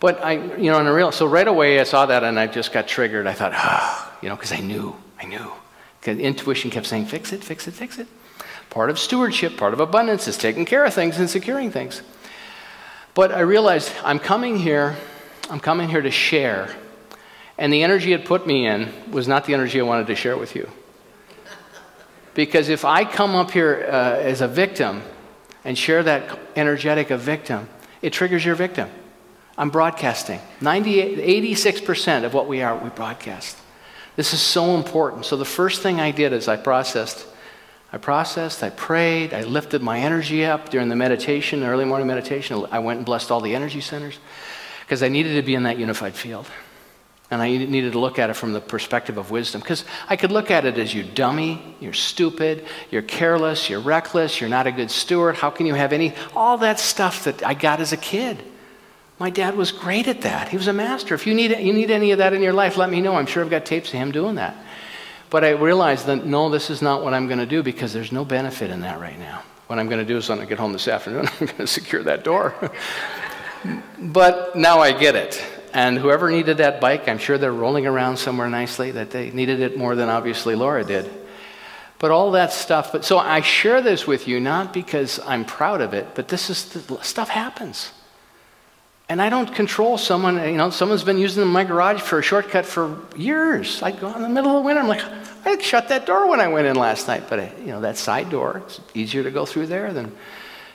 But 0.00 0.24
I, 0.24 0.32
you 0.56 0.70
know, 0.70 0.80
in 0.80 0.86
a 0.86 0.92
real, 0.92 1.12
so 1.12 1.26
right 1.26 1.46
away 1.46 1.78
I 1.78 1.84
saw 1.84 2.06
that 2.06 2.24
and 2.24 2.40
I 2.40 2.46
just 2.46 2.72
got 2.72 2.88
triggered. 2.88 3.26
I 3.26 3.34
thought, 3.34 3.52
oh, 3.54 4.18
you 4.22 4.30
know, 4.30 4.36
because 4.36 4.52
I 4.52 4.60
knew, 4.60 4.96
I 5.20 5.26
knew. 5.26 5.52
Because 6.04 6.18
intuition 6.18 6.70
kept 6.70 6.84
saying, 6.84 7.06
fix 7.06 7.32
it, 7.32 7.42
fix 7.42 7.66
it, 7.66 7.72
fix 7.72 7.98
it. 7.98 8.06
Part 8.68 8.90
of 8.90 8.98
stewardship, 8.98 9.56
part 9.56 9.72
of 9.72 9.80
abundance 9.80 10.28
is 10.28 10.36
taking 10.36 10.66
care 10.66 10.84
of 10.84 10.92
things 10.92 11.18
and 11.18 11.30
securing 11.30 11.70
things. 11.70 12.02
But 13.14 13.32
I 13.32 13.40
realized 13.40 13.90
I'm 14.04 14.18
coming 14.18 14.58
here, 14.58 14.96
I'm 15.48 15.60
coming 15.60 15.88
here 15.88 16.02
to 16.02 16.10
share. 16.10 16.76
And 17.56 17.72
the 17.72 17.82
energy 17.82 18.12
it 18.12 18.26
put 18.26 18.46
me 18.46 18.66
in 18.66 18.92
was 19.10 19.26
not 19.26 19.46
the 19.46 19.54
energy 19.54 19.80
I 19.80 19.84
wanted 19.84 20.08
to 20.08 20.14
share 20.14 20.36
with 20.36 20.54
you. 20.54 20.68
Because 22.34 22.68
if 22.68 22.84
I 22.84 23.06
come 23.06 23.34
up 23.34 23.52
here 23.52 23.88
uh, 23.90 24.18
as 24.18 24.42
a 24.42 24.48
victim 24.48 25.00
and 25.64 25.78
share 25.78 26.02
that 26.02 26.38
energetic 26.54 27.10
of 27.10 27.20
victim, 27.20 27.66
it 28.02 28.12
triggers 28.12 28.44
your 28.44 28.56
victim. 28.56 28.90
I'm 29.56 29.70
broadcasting. 29.70 30.40
86% 30.60 32.24
of 32.24 32.34
what 32.34 32.46
we 32.46 32.60
are, 32.60 32.76
we 32.76 32.90
broadcast. 32.90 33.56
This 34.16 34.32
is 34.32 34.40
so 34.40 34.76
important. 34.76 35.24
So 35.24 35.36
the 35.36 35.44
first 35.44 35.82
thing 35.82 36.00
I 36.00 36.10
did 36.10 36.32
is 36.32 36.48
I 36.48 36.56
processed. 36.56 37.26
I 37.92 37.98
processed, 37.98 38.64
I 38.64 38.70
prayed, 38.70 39.32
I 39.32 39.42
lifted 39.42 39.80
my 39.80 40.00
energy 40.00 40.44
up 40.44 40.68
during 40.68 40.88
the 40.88 40.96
meditation, 40.96 41.60
the 41.60 41.66
early 41.66 41.84
morning 41.84 42.08
meditation. 42.08 42.66
I 42.72 42.80
went 42.80 42.96
and 42.96 43.06
blessed 43.06 43.30
all 43.30 43.40
the 43.40 43.54
energy 43.54 43.80
centers 43.80 44.18
because 44.80 45.00
I 45.00 45.08
needed 45.08 45.36
to 45.36 45.42
be 45.42 45.54
in 45.54 45.62
that 45.62 45.78
unified 45.78 46.14
field. 46.16 46.46
And 47.30 47.40
I 47.40 47.48
needed 47.48 47.92
to 47.92 48.00
look 48.00 48.18
at 48.18 48.30
it 48.30 48.34
from 48.34 48.52
the 48.52 48.60
perspective 48.60 49.16
of 49.16 49.30
wisdom 49.30 49.60
because 49.60 49.84
I 50.08 50.16
could 50.16 50.32
look 50.32 50.50
at 50.50 50.64
it 50.64 50.76
as 50.76 50.92
you 50.92 51.04
dummy, 51.04 51.76
you're 51.78 51.92
stupid, 51.92 52.66
you're 52.90 53.02
careless, 53.02 53.70
you're 53.70 53.80
reckless, 53.80 54.40
you're 54.40 54.50
not 54.50 54.66
a 54.66 54.72
good 54.72 54.90
steward. 54.90 55.36
How 55.36 55.50
can 55.50 55.64
you 55.66 55.74
have 55.74 55.92
any, 55.92 56.14
all 56.34 56.58
that 56.58 56.80
stuff 56.80 57.24
that 57.24 57.44
I 57.46 57.54
got 57.54 57.80
as 57.80 57.92
a 57.92 57.96
kid? 57.96 58.42
My 59.18 59.30
dad 59.30 59.56
was 59.56 59.70
great 59.70 60.08
at 60.08 60.22
that. 60.22 60.48
He 60.48 60.56
was 60.56 60.66
a 60.66 60.72
master. 60.72 61.14
If 61.14 61.26
you 61.26 61.34
need, 61.34 61.52
you 61.58 61.72
need 61.72 61.90
any 61.90 62.10
of 62.10 62.18
that 62.18 62.32
in 62.32 62.42
your 62.42 62.52
life, 62.52 62.76
let 62.76 62.90
me 62.90 63.00
know. 63.00 63.14
I'm 63.14 63.26
sure 63.26 63.44
I've 63.44 63.50
got 63.50 63.64
tapes 63.64 63.88
of 63.88 63.94
him 63.94 64.10
doing 64.10 64.34
that. 64.36 64.56
But 65.30 65.44
I 65.44 65.50
realized 65.50 66.06
that 66.06 66.26
no, 66.26 66.50
this 66.50 66.68
is 66.70 66.82
not 66.82 67.02
what 67.02 67.14
I'm 67.14 67.26
going 67.26 67.38
to 67.38 67.46
do 67.46 67.62
because 67.62 67.92
there's 67.92 68.12
no 68.12 68.24
benefit 68.24 68.70
in 68.70 68.80
that 68.80 69.00
right 69.00 69.18
now. 69.18 69.42
What 69.68 69.78
I'm 69.78 69.88
going 69.88 70.00
to 70.00 70.04
do 70.04 70.16
is 70.16 70.28
when 70.28 70.40
I 70.40 70.44
get 70.44 70.58
home 70.58 70.72
this 70.72 70.88
afternoon, 70.88 71.28
I'm 71.40 71.46
going 71.46 71.58
to 71.58 71.66
secure 71.66 72.02
that 72.02 72.24
door. 72.24 72.54
but 73.98 74.56
now 74.56 74.80
I 74.80 74.92
get 74.92 75.14
it. 75.14 75.42
And 75.72 75.98
whoever 75.98 76.30
needed 76.30 76.58
that 76.58 76.80
bike, 76.80 77.08
I'm 77.08 77.18
sure 77.18 77.38
they're 77.38 77.52
rolling 77.52 77.86
around 77.86 78.16
somewhere 78.16 78.48
nicely, 78.48 78.92
that 78.92 79.10
they 79.10 79.30
needed 79.30 79.60
it 79.60 79.76
more 79.76 79.96
than 79.96 80.08
obviously 80.08 80.54
Laura 80.54 80.84
did. 80.84 81.10
But 81.98 82.10
all 82.10 82.32
that 82.32 82.52
stuff, 82.52 82.92
but 82.92 83.04
so 83.04 83.18
I 83.18 83.40
share 83.40 83.80
this 83.80 84.06
with 84.06 84.28
you 84.28 84.38
not 84.38 84.72
because 84.72 85.18
I'm 85.20 85.44
proud 85.44 85.80
of 85.80 85.94
it, 85.94 86.08
but 86.14 86.28
this 86.28 86.50
is 86.50 86.58
stuff 87.02 87.28
happens. 87.28 87.90
And 89.08 89.20
I 89.20 89.28
don't 89.28 89.54
control 89.54 89.98
someone, 89.98 90.36
you 90.36 90.56
know, 90.56 90.70
someone's 90.70 91.04
been 91.04 91.18
using 91.18 91.46
my 91.46 91.64
garage 91.64 92.00
for 92.00 92.18
a 92.18 92.22
shortcut 92.22 92.64
for 92.64 92.98
years. 93.16 93.82
I 93.82 93.90
go 93.90 94.12
in 94.14 94.22
the 94.22 94.28
middle 94.28 94.56
of 94.56 94.62
the 94.62 94.66
winter, 94.66 94.80
I'm 94.80 94.88
like, 94.88 95.04
I 95.44 95.58
shut 95.58 95.88
that 95.88 96.06
door 96.06 96.28
when 96.28 96.40
I 96.40 96.48
went 96.48 96.66
in 96.66 96.76
last 96.76 97.06
night. 97.06 97.24
But, 97.28 97.58
you 97.58 97.66
know, 97.66 97.82
that 97.82 97.98
side 97.98 98.30
door, 98.30 98.62
it's 98.64 98.80
easier 98.94 99.22
to 99.22 99.30
go 99.30 99.44
through 99.44 99.66
there 99.66 99.92
than, 99.92 100.10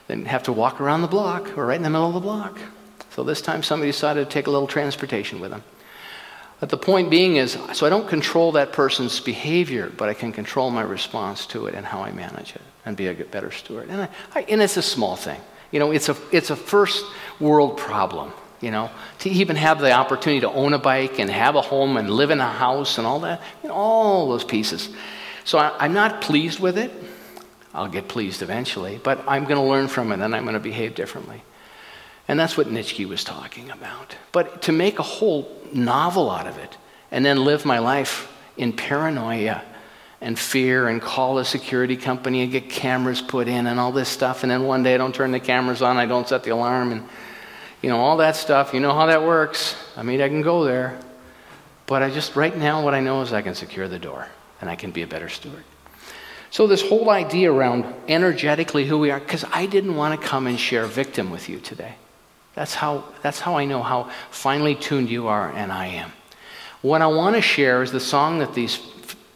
than 0.08 0.26
have 0.26 0.44
to 0.44 0.54
walk 0.54 0.80
around 0.80 1.02
the 1.02 1.08
block 1.08 1.58
or 1.58 1.66
right 1.66 1.78
in 1.78 1.84
the 1.84 1.90
middle 1.90 2.08
of 2.08 2.14
the 2.14 2.20
block. 2.20 2.60
So 3.12 3.24
this 3.24 3.42
time 3.42 3.64
somebody 3.64 3.92
decided 3.92 4.26
to 4.26 4.32
take 4.32 4.46
a 4.46 4.52
little 4.52 4.68
transportation 4.68 5.40
with 5.40 5.50
them. 5.50 5.64
But 6.60 6.70
the 6.70 6.78
point 6.78 7.10
being 7.10 7.38
is, 7.38 7.58
so 7.74 7.88
I 7.88 7.90
don't 7.90 8.08
control 8.08 8.52
that 8.52 8.74
person's 8.74 9.20
behavior, 9.20 9.92
but 9.96 10.08
I 10.08 10.14
can 10.14 10.32
control 10.32 10.70
my 10.70 10.82
response 10.82 11.46
to 11.48 11.66
it 11.68 11.74
and 11.74 11.86
how 11.86 12.02
I 12.02 12.12
manage 12.12 12.54
it 12.54 12.62
and 12.86 12.96
be 12.96 13.08
a 13.08 13.14
better 13.14 13.50
steward. 13.50 13.90
And, 13.90 14.02
I, 14.04 14.10
I, 14.36 14.42
and 14.44 14.62
it's 14.62 14.78
a 14.78 14.82
small 14.82 15.16
thing. 15.16 15.40
You 15.72 15.80
know, 15.80 15.92
it's 15.92 16.10
a, 16.10 16.18
it's 16.32 16.50
a 16.50 16.56
first 16.56 17.06
world 17.40 17.78
problem, 17.78 18.34
you 18.62 18.72
know, 18.72 18.90
to 19.20 19.30
even 19.30 19.56
have 19.56 19.80
the 19.80 19.92
opportunity 19.92 20.42
to 20.42 20.50
own 20.50 20.74
a 20.74 20.80
bike 20.80 21.20
and 21.20 21.30
have 21.30 21.56
a 21.56 21.62
home 21.62 21.98
and 21.98 22.10
live 22.10 22.32
in 22.32 22.40
a 22.40 22.50
house 22.50 22.98
and 22.98 23.06
all 23.06 23.20
that, 23.22 23.42
you 23.64 23.70
know, 23.70 23.76
all 23.76 24.30
those 24.30 24.44
pieces. 24.44 24.90
So 25.44 25.58
I, 25.58 25.86
am 25.86 25.94
not 25.94 26.22
pleased 26.22 26.60
with 26.60 26.78
it. 26.78 26.92
I'll 27.74 27.88
get 27.88 28.08
pleased 28.08 28.42
eventually, 28.42 29.00
but 29.04 29.24
I'm 29.28 29.44
going 29.44 29.58
to 29.58 29.70
learn 29.70 29.88
from 29.88 30.12
it 30.12 30.20
and 30.20 30.36
I'm 30.36 30.44
going 30.44 30.56
to 30.56 30.60
behave 30.60 30.96
differently. 30.96 31.44
And 32.28 32.40
that's 32.40 32.58
what 32.58 32.70
Nietzsche 32.70 33.06
was 33.06 33.24
talking 33.24 33.72
about. 33.72 34.16
But 34.32 34.64
to 34.64 34.72
make 34.72 35.00
a 35.00 35.04
whole 35.04 35.52
novel 35.74 36.30
out 36.30 36.48
of 36.48 36.58
it 36.58 36.78
and 37.12 37.26
then 37.26 37.44
live 37.44 37.66
my 37.66 37.80
life 37.80 38.32
in 38.58 38.74
paranoia 38.74 39.64
and 40.22 40.38
fear 40.38 40.88
and 40.90 41.02
call 41.02 41.38
a 41.38 41.46
security 41.46 41.96
company 41.96 42.42
and 42.42 42.52
get 42.52 42.70
cameras 42.70 43.22
put 43.22 43.48
in 43.48 43.68
and 43.68 43.80
all 43.80 43.92
this 43.92 44.10
stuff. 44.10 44.44
And 44.44 44.52
then 44.52 44.64
one 44.64 44.84
day 44.84 44.96
I 44.96 44.98
don't 44.98 45.16
turn 45.16 45.32
the 45.32 45.40
cameras 45.40 45.82
on, 45.82 45.98
I 45.98 46.06
don't 46.06 46.28
set 46.28 46.44
the 46.44 46.52
alarm, 46.52 46.92
and 46.92 47.04
you 47.82 47.90
know, 47.90 48.00
all 48.00 48.18
that 48.18 48.36
stuff. 48.36 48.74
You 48.74 48.82
know 48.82 48.94
how 48.94 49.06
that 49.06 49.24
works. 49.24 49.76
I 49.96 50.04
mean, 50.04 50.22
I 50.22 50.28
can 50.28 50.42
go 50.42 50.66
there. 50.66 51.00
But 51.86 52.04
I 52.04 52.10
just, 52.10 52.36
right 52.36 52.56
now, 52.56 52.84
what 52.84 52.94
I 52.94 53.00
know 53.00 53.22
is 53.22 53.34
I 53.34 53.42
can 53.42 53.56
secure 53.56 53.88
the 53.88 53.98
door 53.98 54.28
and 54.62 54.70
I 54.70 54.76
can 54.76 54.92
be 54.92 55.02
a 55.02 55.08
better 55.08 55.30
steward. 55.30 55.64
So, 56.52 56.68
this 56.68 56.82
whole 56.82 57.10
idea 57.10 57.52
around 57.52 57.86
energetically 58.08 58.86
who 58.86 59.00
we 59.00 59.12
are, 59.12 59.20
because 59.20 59.46
I 59.52 59.66
didn't 59.66 59.96
want 59.96 60.20
to 60.20 60.28
come 60.28 60.48
and 60.48 60.60
share 60.60 60.86
victim 60.86 61.30
with 61.30 61.48
you 61.48 61.60
today. 61.60 61.96
That's 62.56 62.74
how, 62.74 63.06
that's 63.22 63.40
how 63.40 63.56
I 63.56 63.66
know 63.66 63.82
how 63.82 64.10
finely 64.32 64.76
tuned 64.76 65.10
you 65.10 65.28
are 65.28 65.52
and 65.52 65.72
I 65.72 65.88
am. 65.88 66.12
What 66.82 67.02
I 67.02 67.08
want 67.08 67.36
to 67.36 67.42
share 67.42 67.84
is 67.84 67.92
the 67.92 68.00
song 68.00 68.40
that 68.40 68.54
these 68.54 68.78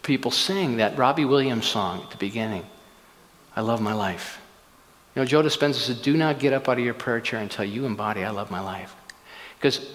people 0.03 0.31
sing 0.31 0.77
that 0.77 0.97
Robbie 0.97 1.25
Williams 1.25 1.65
song 1.65 2.01
at 2.03 2.11
the 2.11 2.17
beginning 2.17 2.65
I 3.55 3.61
love 3.61 3.81
my 3.81 3.93
life. 3.93 4.39
You 5.15 5.21
know, 5.21 5.25
Joe 5.25 5.43
Dispenza 5.43 5.75
said, 5.75 6.01
Do 6.01 6.17
not 6.17 6.39
get 6.39 6.53
up 6.53 6.67
out 6.67 6.79
of 6.79 6.83
your 6.83 6.95
prayer 6.95 7.21
chair 7.21 7.39
until 7.39 7.65
you 7.65 7.85
embody 7.85 8.23
I 8.23 8.31
love 8.31 8.49
my 8.49 8.61
life. 8.61 8.95
Because 9.57 9.87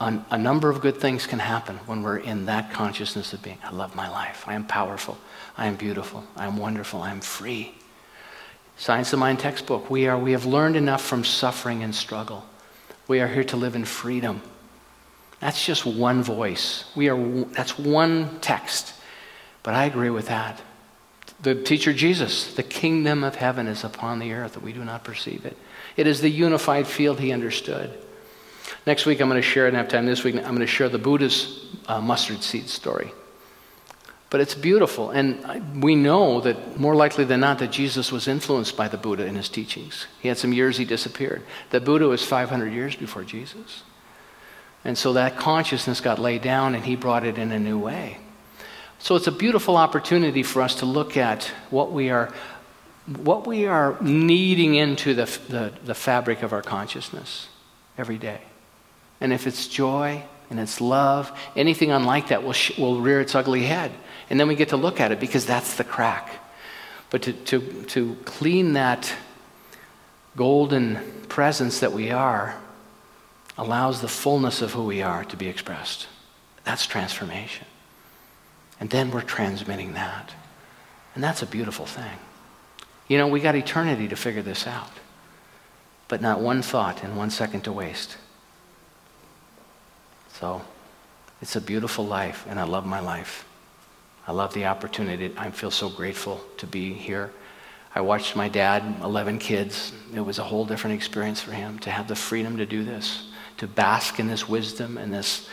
a, 0.00 0.20
a 0.30 0.38
number 0.38 0.68
of 0.68 0.82
good 0.82 0.98
things 0.98 1.26
can 1.26 1.38
happen 1.38 1.76
when 1.86 2.02
we're 2.02 2.18
in 2.18 2.46
that 2.46 2.72
consciousness 2.72 3.32
of 3.32 3.42
being 3.42 3.58
I 3.64 3.70
love 3.72 3.94
my 3.94 4.08
life. 4.08 4.44
I 4.46 4.54
am 4.54 4.66
powerful. 4.66 5.16
I 5.56 5.66
am 5.66 5.76
beautiful. 5.76 6.24
I 6.36 6.46
am 6.46 6.58
wonderful. 6.58 7.00
I 7.00 7.10
am 7.10 7.20
free. 7.20 7.74
Science 8.76 9.14
of 9.14 9.18
Mind 9.18 9.38
textbook. 9.38 9.88
We, 9.88 10.06
are, 10.06 10.18
we 10.18 10.32
have 10.32 10.44
learned 10.44 10.76
enough 10.76 11.02
from 11.02 11.24
suffering 11.24 11.82
and 11.82 11.94
struggle. 11.94 12.44
We 13.08 13.20
are 13.20 13.28
here 13.28 13.44
to 13.44 13.56
live 13.56 13.74
in 13.74 13.86
freedom. 13.86 14.42
That's 15.40 15.64
just 15.64 15.86
one 15.86 16.22
voice. 16.22 16.84
We 16.94 17.08
are, 17.08 17.18
that's 17.46 17.78
one 17.78 18.38
text. 18.40 18.92
But 19.66 19.74
I 19.74 19.86
agree 19.86 20.10
with 20.10 20.28
that. 20.28 20.62
The 21.42 21.60
teacher 21.60 21.92
Jesus, 21.92 22.54
the 22.54 22.62
kingdom 22.62 23.24
of 23.24 23.34
heaven 23.34 23.66
is 23.66 23.82
upon 23.82 24.20
the 24.20 24.32
earth, 24.32 24.52
that 24.52 24.62
we 24.62 24.72
do 24.72 24.84
not 24.84 25.02
perceive 25.02 25.44
it. 25.44 25.56
It 25.96 26.06
is 26.06 26.20
the 26.20 26.30
unified 26.30 26.86
field 26.86 27.18
he 27.18 27.32
understood. 27.32 27.90
Next 28.86 29.06
week, 29.06 29.20
I'm 29.20 29.28
going 29.28 29.42
to 29.42 29.46
share, 29.46 29.66
I 29.66 29.70
don't 29.70 29.78
have 29.78 29.88
time 29.88 30.06
this 30.06 30.22
week, 30.22 30.36
I'm 30.36 30.42
going 30.42 30.60
to 30.60 30.68
share 30.68 30.88
the 30.88 31.00
Buddha's 31.00 31.66
uh, 31.88 32.00
mustard 32.00 32.44
seed 32.44 32.68
story. 32.68 33.10
But 34.30 34.40
it's 34.40 34.54
beautiful. 34.54 35.10
And 35.10 35.82
we 35.82 35.96
know 35.96 36.40
that 36.42 36.78
more 36.78 36.94
likely 36.94 37.24
than 37.24 37.40
not 37.40 37.58
that 37.58 37.72
Jesus 37.72 38.12
was 38.12 38.28
influenced 38.28 38.76
by 38.76 38.86
the 38.86 38.96
Buddha 38.96 39.26
in 39.26 39.34
his 39.34 39.48
teachings. 39.48 40.06
He 40.20 40.28
had 40.28 40.38
some 40.38 40.52
years 40.52 40.76
he 40.76 40.84
disappeared. 40.84 41.42
The 41.70 41.80
Buddha 41.80 42.06
was 42.06 42.24
500 42.24 42.72
years 42.72 42.94
before 42.94 43.24
Jesus. 43.24 43.82
And 44.84 44.96
so 44.96 45.14
that 45.14 45.36
consciousness 45.36 46.00
got 46.00 46.20
laid 46.20 46.42
down 46.42 46.76
and 46.76 46.84
he 46.84 46.94
brought 46.94 47.24
it 47.24 47.36
in 47.36 47.50
a 47.50 47.58
new 47.58 47.80
way. 47.80 48.18
So 48.98 49.14
it's 49.14 49.26
a 49.26 49.32
beautiful 49.32 49.76
opportunity 49.76 50.42
for 50.42 50.62
us 50.62 50.76
to 50.76 50.86
look 50.86 51.16
at 51.16 51.44
what 51.70 51.92
we 51.92 52.10
are, 52.10 52.32
what 53.06 53.46
we 53.46 53.66
are 53.66 53.96
kneading 54.00 54.74
into 54.74 55.14
the, 55.14 55.26
the, 55.48 55.72
the 55.84 55.94
fabric 55.94 56.42
of 56.42 56.52
our 56.52 56.62
consciousness 56.62 57.48
every 57.98 58.18
day. 58.18 58.40
And 59.20 59.32
if 59.32 59.46
it's 59.46 59.68
joy 59.68 60.24
and 60.50 60.58
it's 60.60 60.80
love, 60.80 61.36
anything 61.54 61.90
unlike 61.90 62.28
that 62.28 62.42
will, 62.42 62.52
sh- 62.52 62.76
will 62.78 63.00
rear 63.00 63.20
its 63.20 63.34
ugly 63.34 63.62
head. 63.62 63.92
And 64.28 64.40
then 64.40 64.48
we 64.48 64.54
get 64.54 64.70
to 64.70 64.76
look 64.76 65.00
at 65.00 65.12
it 65.12 65.20
because 65.20 65.46
that's 65.46 65.74
the 65.76 65.84
crack. 65.84 66.30
But 67.10 67.22
to, 67.22 67.32
to, 67.32 67.84
to 67.84 68.16
clean 68.24 68.72
that 68.72 69.12
golden 70.36 70.98
presence 71.28 71.80
that 71.80 71.92
we 71.92 72.10
are 72.10 72.56
allows 73.58 74.00
the 74.00 74.08
fullness 74.08 74.62
of 74.62 74.72
who 74.72 74.84
we 74.84 75.02
are 75.02 75.24
to 75.24 75.36
be 75.36 75.48
expressed. 75.48 76.08
That's 76.64 76.86
transformation. 76.86 77.65
And 78.80 78.90
then 78.90 79.10
we're 79.10 79.22
transmitting 79.22 79.94
that. 79.94 80.34
And 81.14 81.24
that's 81.24 81.42
a 81.42 81.46
beautiful 81.46 81.86
thing. 81.86 82.18
You 83.08 83.18
know, 83.18 83.28
we 83.28 83.40
got 83.40 83.54
eternity 83.54 84.08
to 84.08 84.16
figure 84.16 84.42
this 84.42 84.66
out, 84.66 84.90
but 86.08 86.20
not 86.20 86.40
one 86.40 86.60
thought 86.62 87.02
and 87.02 87.16
one 87.16 87.30
second 87.30 87.62
to 87.62 87.72
waste. 87.72 88.16
So 90.38 90.62
it's 91.40 91.56
a 91.56 91.60
beautiful 91.60 92.04
life, 92.04 92.44
and 92.48 92.58
I 92.58 92.64
love 92.64 92.84
my 92.84 93.00
life. 93.00 93.46
I 94.26 94.32
love 94.32 94.52
the 94.54 94.66
opportunity. 94.66 95.32
I 95.36 95.50
feel 95.50 95.70
so 95.70 95.88
grateful 95.88 96.42
to 96.58 96.66
be 96.66 96.92
here. 96.92 97.32
I 97.94 98.00
watched 98.00 98.36
my 98.36 98.48
dad, 98.48 98.82
11 99.02 99.38
kids. 99.38 99.92
It 100.12 100.20
was 100.20 100.38
a 100.38 100.42
whole 100.42 100.66
different 100.66 100.96
experience 100.96 101.40
for 101.40 101.52
him 101.52 101.78
to 101.78 101.90
have 101.90 102.08
the 102.08 102.16
freedom 102.16 102.58
to 102.58 102.66
do 102.66 102.84
this, 102.84 103.28
to 103.58 103.66
bask 103.66 104.18
in 104.18 104.26
this 104.26 104.48
wisdom 104.48 104.98
and 104.98 105.14
this 105.14 105.48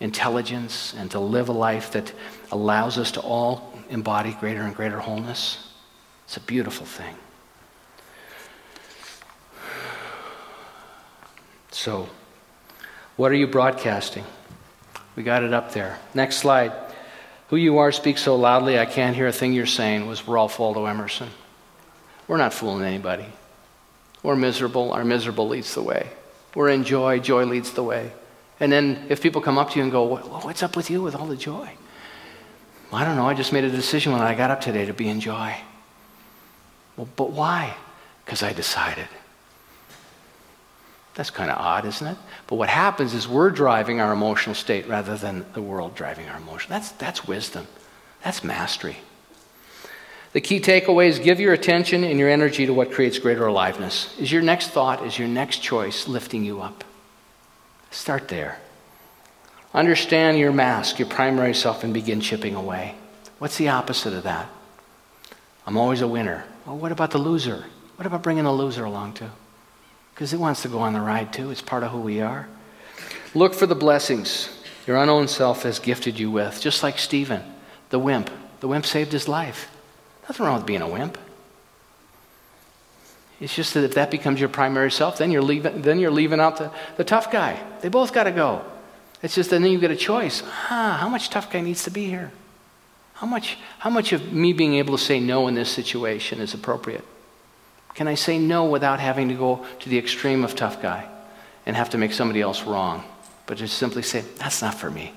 intelligence, 0.00 0.94
and 0.96 1.10
to 1.10 1.20
live 1.20 1.48
a 1.48 1.52
life 1.52 1.92
that 1.92 2.12
allows 2.50 2.98
us 2.98 3.12
to 3.12 3.20
all 3.20 3.72
embody 3.90 4.32
greater 4.40 4.62
and 4.62 4.74
greater 4.74 4.98
wholeness. 4.98 5.68
It's 6.24 6.36
a 6.36 6.40
beautiful 6.40 6.86
thing. 6.86 7.14
So, 11.70 12.08
what 13.16 13.30
are 13.30 13.36
you 13.36 13.46
broadcasting? 13.46 14.24
We 15.16 15.22
got 15.22 15.42
it 15.42 15.52
up 15.52 15.72
there. 15.72 15.98
Next 16.14 16.36
slide. 16.36 16.72
Who 17.48 17.56
you 17.56 17.78
are 17.78 17.92
speaks 17.92 18.22
so 18.22 18.36
loudly 18.36 18.78
I 18.78 18.86
can't 18.86 19.16
hear 19.16 19.26
a 19.26 19.32
thing 19.32 19.52
you're 19.52 19.66
saying 19.66 20.06
was 20.06 20.26
Ralph 20.26 20.58
Waldo 20.58 20.86
Emerson. 20.86 21.28
We're 22.28 22.36
not 22.36 22.54
fooling 22.54 22.84
anybody. 22.84 23.26
We're 24.22 24.36
miserable. 24.36 24.92
Our 24.92 25.04
miserable 25.04 25.48
leads 25.48 25.74
the 25.74 25.82
way. 25.82 26.08
We're 26.54 26.68
in 26.68 26.84
joy. 26.84 27.18
Joy 27.18 27.44
leads 27.44 27.72
the 27.72 27.82
way. 27.82 28.12
And 28.60 28.70
then 28.70 29.06
if 29.08 29.22
people 29.22 29.40
come 29.40 29.58
up 29.58 29.70
to 29.70 29.78
you 29.78 29.82
and 29.82 29.90
go, 29.90 30.16
What's 30.16 30.62
up 30.62 30.76
with 30.76 30.90
you 30.90 31.02
with 31.02 31.16
all 31.16 31.26
the 31.26 31.36
joy? 31.36 31.70
Well, 32.90 33.00
I 33.00 33.04
don't 33.04 33.16
know. 33.16 33.28
I 33.28 33.34
just 33.34 33.52
made 33.52 33.64
a 33.64 33.70
decision 33.70 34.12
when 34.12 34.20
I 34.20 34.34
got 34.34 34.50
up 34.50 34.60
today 34.60 34.84
to 34.86 34.92
be 34.92 35.08
in 35.08 35.20
joy. 35.20 35.56
Well, 36.96 37.08
but 37.16 37.30
why? 37.30 37.74
Because 38.24 38.42
I 38.42 38.52
decided. 38.52 39.08
That's 41.14 41.30
kind 41.30 41.50
of 41.50 41.58
odd, 41.58 41.86
isn't 41.86 42.06
it? 42.06 42.16
But 42.46 42.56
what 42.56 42.68
happens 42.68 43.14
is 43.14 43.28
we're 43.28 43.50
driving 43.50 44.00
our 44.00 44.12
emotional 44.12 44.54
state 44.54 44.86
rather 44.88 45.16
than 45.16 45.44
the 45.54 45.62
world 45.62 45.94
driving 45.94 46.28
our 46.28 46.36
emotion. 46.36 46.70
That's, 46.70 46.92
that's 46.92 47.26
wisdom. 47.26 47.66
That's 48.24 48.44
mastery. 48.44 48.98
The 50.32 50.40
key 50.40 50.60
takeaway 50.60 51.08
is 51.08 51.18
give 51.18 51.40
your 51.40 51.52
attention 51.52 52.04
and 52.04 52.18
your 52.18 52.28
energy 52.28 52.66
to 52.66 52.72
what 52.72 52.92
creates 52.92 53.18
greater 53.18 53.46
aliveness. 53.46 54.16
Is 54.18 54.30
your 54.30 54.42
next 54.42 54.68
thought, 54.68 55.04
is 55.04 55.18
your 55.18 55.26
next 55.26 55.58
choice 55.58 56.06
lifting 56.06 56.44
you 56.44 56.60
up? 56.60 56.84
Start 57.90 58.28
there. 58.28 58.58
Understand 59.72 60.38
your 60.38 60.52
mask, 60.52 60.98
your 60.98 61.08
primary 61.08 61.54
self, 61.54 61.84
and 61.84 61.94
begin 61.94 62.20
chipping 62.20 62.54
away. 62.54 62.94
What's 63.38 63.56
the 63.56 63.68
opposite 63.68 64.12
of 64.12 64.24
that? 64.24 64.48
I'm 65.66 65.76
always 65.76 66.00
a 66.00 66.08
winner. 66.08 66.44
Well, 66.66 66.76
what 66.76 66.92
about 66.92 67.10
the 67.10 67.18
loser? 67.18 67.66
What 67.96 68.06
about 68.06 68.22
bringing 68.22 68.44
the 68.44 68.52
loser 68.52 68.84
along 68.84 69.14
too? 69.14 69.30
because 70.20 70.34
it 70.34 70.38
wants 70.38 70.60
to 70.60 70.68
go 70.68 70.80
on 70.80 70.92
the 70.92 71.00
ride 71.00 71.32
too. 71.32 71.50
It's 71.50 71.62
part 71.62 71.82
of 71.82 71.92
who 71.92 72.00
we 72.02 72.20
are. 72.20 72.46
Look 73.34 73.54
for 73.54 73.64
the 73.64 73.74
blessings 73.74 74.50
your 74.86 74.98
unknown 74.98 75.28
self 75.28 75.62
has 75.62 75.78
gifted 75.78 76.18
you 76.18 76.30
with, 76.30 76.60
just 76.60 76.82
like 76.82 76.98
Stephen, 76.98 77.42
the 77.88 77.98
wimp. 77.98 78.28
The 78.60 78.68
wimp 78.68 78.84
saved 78.84 79.12
his 79.12 79.28
life. 79.28 79.74
Nothing 80.24 80.44
wrong 80.44 80.56
with 80.56 80.66
being 80.66 80.82
a 80.82 80.88
wimp. 80.88 81.16
It's 83.40 83.54
just 83.54 83.74
that 83.74 83.84
if 83.84 83.94
that 83.94 84.10
becomes 84.10 84.38
your 84.38 84.50
primary 84.50 84.90
self, 84.90 85.18
then 85.18 85.30
you're 85.30 85.42
leaving, 85.42 85.80
then 85.82 85.98
you're 85.98 86.10
leaving 86.10 86.40
out 86.40 86.58
the, 86.58 86.70
the 86.96 87.04
tough 87.04 87.32
guy. 87.32 87.58
They 87.80 87.88
both 87.88 88.12
got 88.12 88.24
to 88.24 88.30
go. 88.30 88.62
It's 89.22 89.34
just 89.34 89.50
that 89.50 89.60
then 89.60 89.70
you 89.70 89.80
get 89.80 89.90
a 89.90 89.96
choice. 89.96 90.42
Ah, 90.44 90.98
how 91.00 91.08
much 91.08 91.30
tough 91.30 91.50
guy 91.50 91.60
needs 91.60 91.84
to 91.84 91.90
be 91.90 92.06
here? 92.06 92.32
How 93.14 93.26
much, 93.26 93.58
how 93.78 93.90
much 93.90 94.12
of 94.12 94.32
me 94.32 94.52
being 94.52 94.74
able 94.74 94.96
to 94.96 95.02
say 95.02 95.20
no 95.20 95.48
in 95.48 95.54
this 95.54 95.70
situation 95.70 96.40
is 96.40 96.54
appropriate? 96.54 97.04
Can 97.94 98.08
I 98.08 98.14
say 98.14 98.38
no 98.38 98.64
without 98.66 99.00
having 99.00 99.28
to 99.28 99.34
go 99.34 99.66
to 99.80 99.88
the 99.88 99.98
extreme 99.98 100.44
of 100.44 100.54
tough 100.54 100.80
guy 100.80 101.06
and 101.66 101.76
have 101.76 101.90
to 101.90 101.98
make 101.98 102.12
somebody 102.12 102.40
else 102.40 102.62
wrong? 102.62 103.04
But 103.46 103.58
just 103.58 103.76
simply 103.76 104.02
say, 104.02 104.24
that's 104.36 104.62
not 104.62 104.74
for 104.74 104.90
me. 104.90 105.12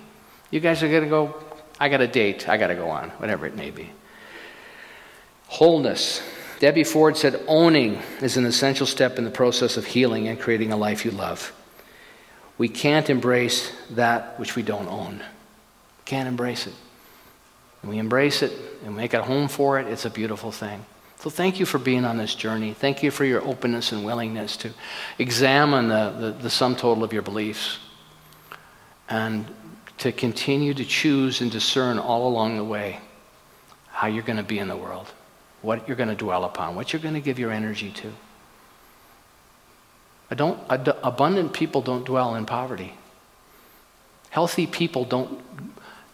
You 0.49 0.59
guys 0.59 0.83
are 0.83 0.89
going 0.89 1.03
to 1.03 1.09
go, 1.09 1.35
I 1.79 1.87
got 1.89 2.01
a 2.01 2.07
date, 2.07 2.49
I 2.49 2.57
got 2.57 2.67
to 2.67 2.75
go 2.75 2.89
on, 2.89 3.09
whatever 3.11 3.45
it 3.45 3.55
may 3.55 3.69
be. 3.69 3.89
Wholeness. 5.47 6.21
Debbie 6.63 6.85
Ford 6.85 7.17
said, 7.17 7.43
owning 7.45 8.01
is 8.21 8.37
an 8.37 8.45
essential 8.45 8.87
step 8.87 9.17
in 9.17 9.25
the 9.25 9.29
process 9.29 9.75
of 9.75 9.85
healing 9.85 10.29
and 10.29 10.39
creating 10.39 10.71
a 10.71 10.77
life 10.77 11.03
you 11.03 11.11
love. 11.11 11.51
We 12.57 12.69
can't 12.69 13.09
embrace 13.09 13.69
that 13.89 14.39
which 14.39 14.55
we 14.55 14.63
don't 14.63 14.87
own. 14.87 15.21
Can't 16.05 16.25
embrace 16.25 16.65
it. 16.65 16.73
When 17.81 17.91
we 17.91 17.97
embrace 17.97 18.41
it 18.43 18.53
and 18.85 18.95
make 18.95 19.13
a 19.13 19.21
home 19.21 19.49
for 19.49 19.77
it, 19.77 19.87
it's 19.87 20.05
a 20.05 20.09
beautiful 20.09 20.53
thing. 20.53 20.85
So 21.19 21.29
thank 21.29 21.59
you 21.59 21.65
for 21.65 21.79
being 21.79 22.05
on 22.05 22.15
this 22.15 22.33
journey. 22.33 22.71
Thank 22.71 23.03
you 23.03 23.11
for 23.11 23.25
your 23.25 23.45
openness 23.45 23.91
and 23.91 24.05
willingness 24.05 24.55
to 24.55 24.71
examine 25.19 25.89
the, 25.89 26.15
the, 26.17 26.31
the 26.43 26.49
sum 26.49 26.77
total 26.77 27.03
of 27.03 27.11
your 27.11 27.23
beliefs 27.23 27.79
and 29.09 29.53
to 29.97 30.13
continue 30.13 30.73
to 30.75 30.85
choose 30.85 31.41
and 31.41 31.51
discern 31.51 31.99
all 31.99 32.25
along 32.25 32.55
the 32.55 32.63
way 32.63 33.01
how 33.89 34.07
you're 34.07 34.23
going 34.23 34.37
to 34.37 34.43
be 34.43 34.59
in 34.59 34.69
the 34.69 34.77
world, 34.77 35.11
what 35.63 35.87
you're 35.87 35.97
going 35.97 36.09
to 36.09 36.15
dwell 36.15 36.43
upon, 36.43 36.75
what 36.75 36.93
you're 36.93 37.01
going 37.01 37.15
to 37.15 37.21
give 37.21 37.39
your 37.39 37.51
energy 37.51 37.89
to. 37.89 38.11
I 40.29 40.35
don't, 40.35 40.59
abundant 40.69 41.53
people 41.53 41.81
don't 41.81 42.05
dwell 42.05 42.35
in 42.35 42.45
poverty. 42.45 42.93
Healthy 44.29 44.67
people 44.67 45.05
don't, 45.05 45.41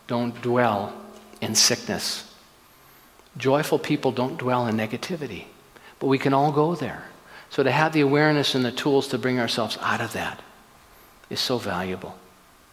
don't 0.07 0.39
dwell 0.41 0.93
in 1.41 1.55
sickness. 1.55 2.33
Joyful 3.38 3.79
people 3.79 4.12
don't 4.12 4.38
dwell 4.38 4.67
in 4.67 4.75
negativity, 4.75 5.45
but 5.99 6.07
we 6.07 6.17
can 6.17 6.33
all 6.33 6.51
go 6.51 6.75
there. 6.75 7.05
So 7.49 7.63
to 7.63 7.71
have 7.71 7.93
the 7.93 8.01
awareness 8.01 8.55
and 8.55 8.63
the 8.63 8.71
tools 8.71 9.07
to 9.09 9.17
bring 9.17 9.39
ourselves 9.39 9.77
out 9.81 10.01
of 10.01 10.13
that 10.13 10.41
is 11.29 11.39
so 11.39 11.57
valuable. 11.57 12.17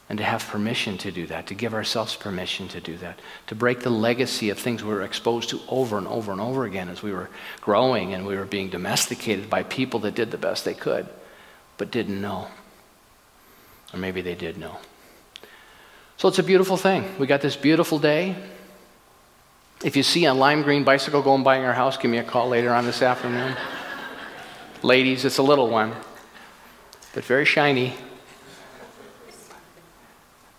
And 0.09 0.19
to 0.19 0.25
have 0.25 0.47
permission 0.47 0.99
to 0.99 1.11
do 1.11 1.27
that, 1.27 1.49
to 1.49 1.55
give 1.55 1.75
ourselves 1.75 2.15
permission 2.15 2.69
to 2.69 2.81
do 2.81 2.97
that, 2.99 3.19
to 3.49 3.57
break 3.57 3.81
the 3.81 3.91
legacy 3.91 4.51
of 4.51 4.59
things 4.59 4.85
we 4.85 4.91
were 4.91 5.03
exposed 5.03 5.51
to 5.51 5.61
over 5.69 5.99
and 5.99 6.07
over 6.07 6.31
and 6.31 6.41
over 6.41 6.65
again 6.65 6.89
as 6.89 7.03
we 7.03 7.13
were 7.13 7.29
growing 7.61 8.15
and 8.15 8.25
we 8.25 8.37
were 8.37 8.45
being 8.45 8.71
domesticated 8.71 9.51
by 9.51 9.65
people 9.65 9.99
that 10.01 10.15
did 10.15 10.31
the 10.31 10.39
best 10.39 10.65
they 10.65 10.75
could, 10.75 11.09
but 11.77 11.91
didn't 11.91 12.21
know. 12.21 12.47
Or 13.93 13.99
maybe 13.99 14.21
they 14.21 14.37
did 14.37 14.59
know. 14.59 14.79
So 16.19 16.29
it's 16.29 16.39
a 16.39 16.45
beautiful 16.45 16.77
thing. 16.77 17.05
We 17.19 17.27
got 17.27 17.41
this 17.41 17.57
beautiful 17.57 17.99
day. 17.99 18.37
If 19.85 19.97
you 19.97 20.03
see 20.03 20.25
a 20.25 20.33
lime 20.33 20.63
green 20.63 20.85
bicycle 20.85 21.21
going 21.21 21.43
by 21.43 21.63
our 21.65 21.75
house, 21.75 21.97
give 21.97 22.11
me 22.11 22.19
a 22.19 22.25
call 22.25 22.49
later 22.49 22.73
on 22.73 22.87
this 22.87 23.03
afternoon. 23.03 23.57
Ladies, 24.83 25.25
it's 25.25 25.39
a 25.39 25.43
little 25.43 25.69
one, 25.69 25.93
but 27.13 27.25
very 27.25 27.45
shiny. 27.45 27.95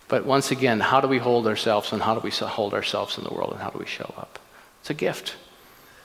But 0.08 0.26
once 0.26 0.52
again, 0.52 0.80
how 0.80 1.02
do 1.02 1.08
we 1.08 1.18
hold 1.18 1.48
ourselves 1.48 1.92
and 1.92 2.02
how 2.02 2.16
do 2.16 2.22
we 2.22 2.32
hold 2.32 2.74
ourselves 2.74 3.18
in 3.18 3.24
the 3.24 3.34
world 3.34 3.52
and 3.52 3.62
how 3.62 3.70
do 3.70 3.80
we 3.80 3.86
show 3.86 4.14
up? 4.18 4.40
It's 4.82 4.90
a 4.90 4.94
gift. 4.94 5.36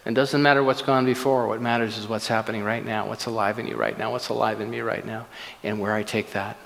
It 0.05 0.15
doesn't 0.15 0.43
matter 0.43 0.65
what's 0.65 0.83
gone 0.83 1.05
before. 1.05 1.47
What 1.47 1.61
matters 1.61 1.97
is 1.97 2.09
what's 2.09 2.27
happening 2.27 2.65
right 2.65 2.85
now, 2.85 3.07
what's 3.07 3.27
alive 3.27 3.61
in 3.61 3.69
you 3.69 3.77
right 3.77 3.97
now, 3.97 4.11
what's 4.11 4.29
alive 4.29 4.61
in 4.61 4.69
me 4.69 4.81
right 4.81 5.07
now, 5.07 5.27
and 5.63 5.79
where 5.79 5.93
I 5.93 6.03
take 6.03 6.33
that. 6.33 6.57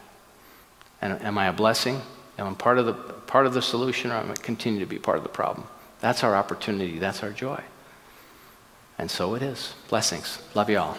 And 1.03 1.20
am 1.22 1.37
I 1.37 1.49
a 1.49 1.53
blessing? 1.53 2.01
Am 2.39 2.49
I 2.49 2.55
part 2.55 2.78
of 2.78 2.87
the, 2.87 2.95
part 2.95 3.47
of 3.47 3.53
the 3.53 3.61
solution 3.61 4.11
or 4.11 4.14
am 4.14 4.30
I 4.30 4.34
continue 4.34 4.80
to 4.80 4.87
be 4.87 4.99
part 4.99 5.18
of 5.18 5.22
the 5.22 5.28
problem? 5.28 5.66
That's 6.01 6.24
our 6.24 6.34
opportunity. 6.34 6.99
That's 6.99 7.22
our 7.22 7.30
joy. 7.30 7.62
And 8.99 9.11
so 9.11 9.34
it 9.34 9.43
is. 9.43 9.74
Blessings. 9.89 10.39
Love 10.55 10.70
you 10.70 10.78
all. 10.78 10.97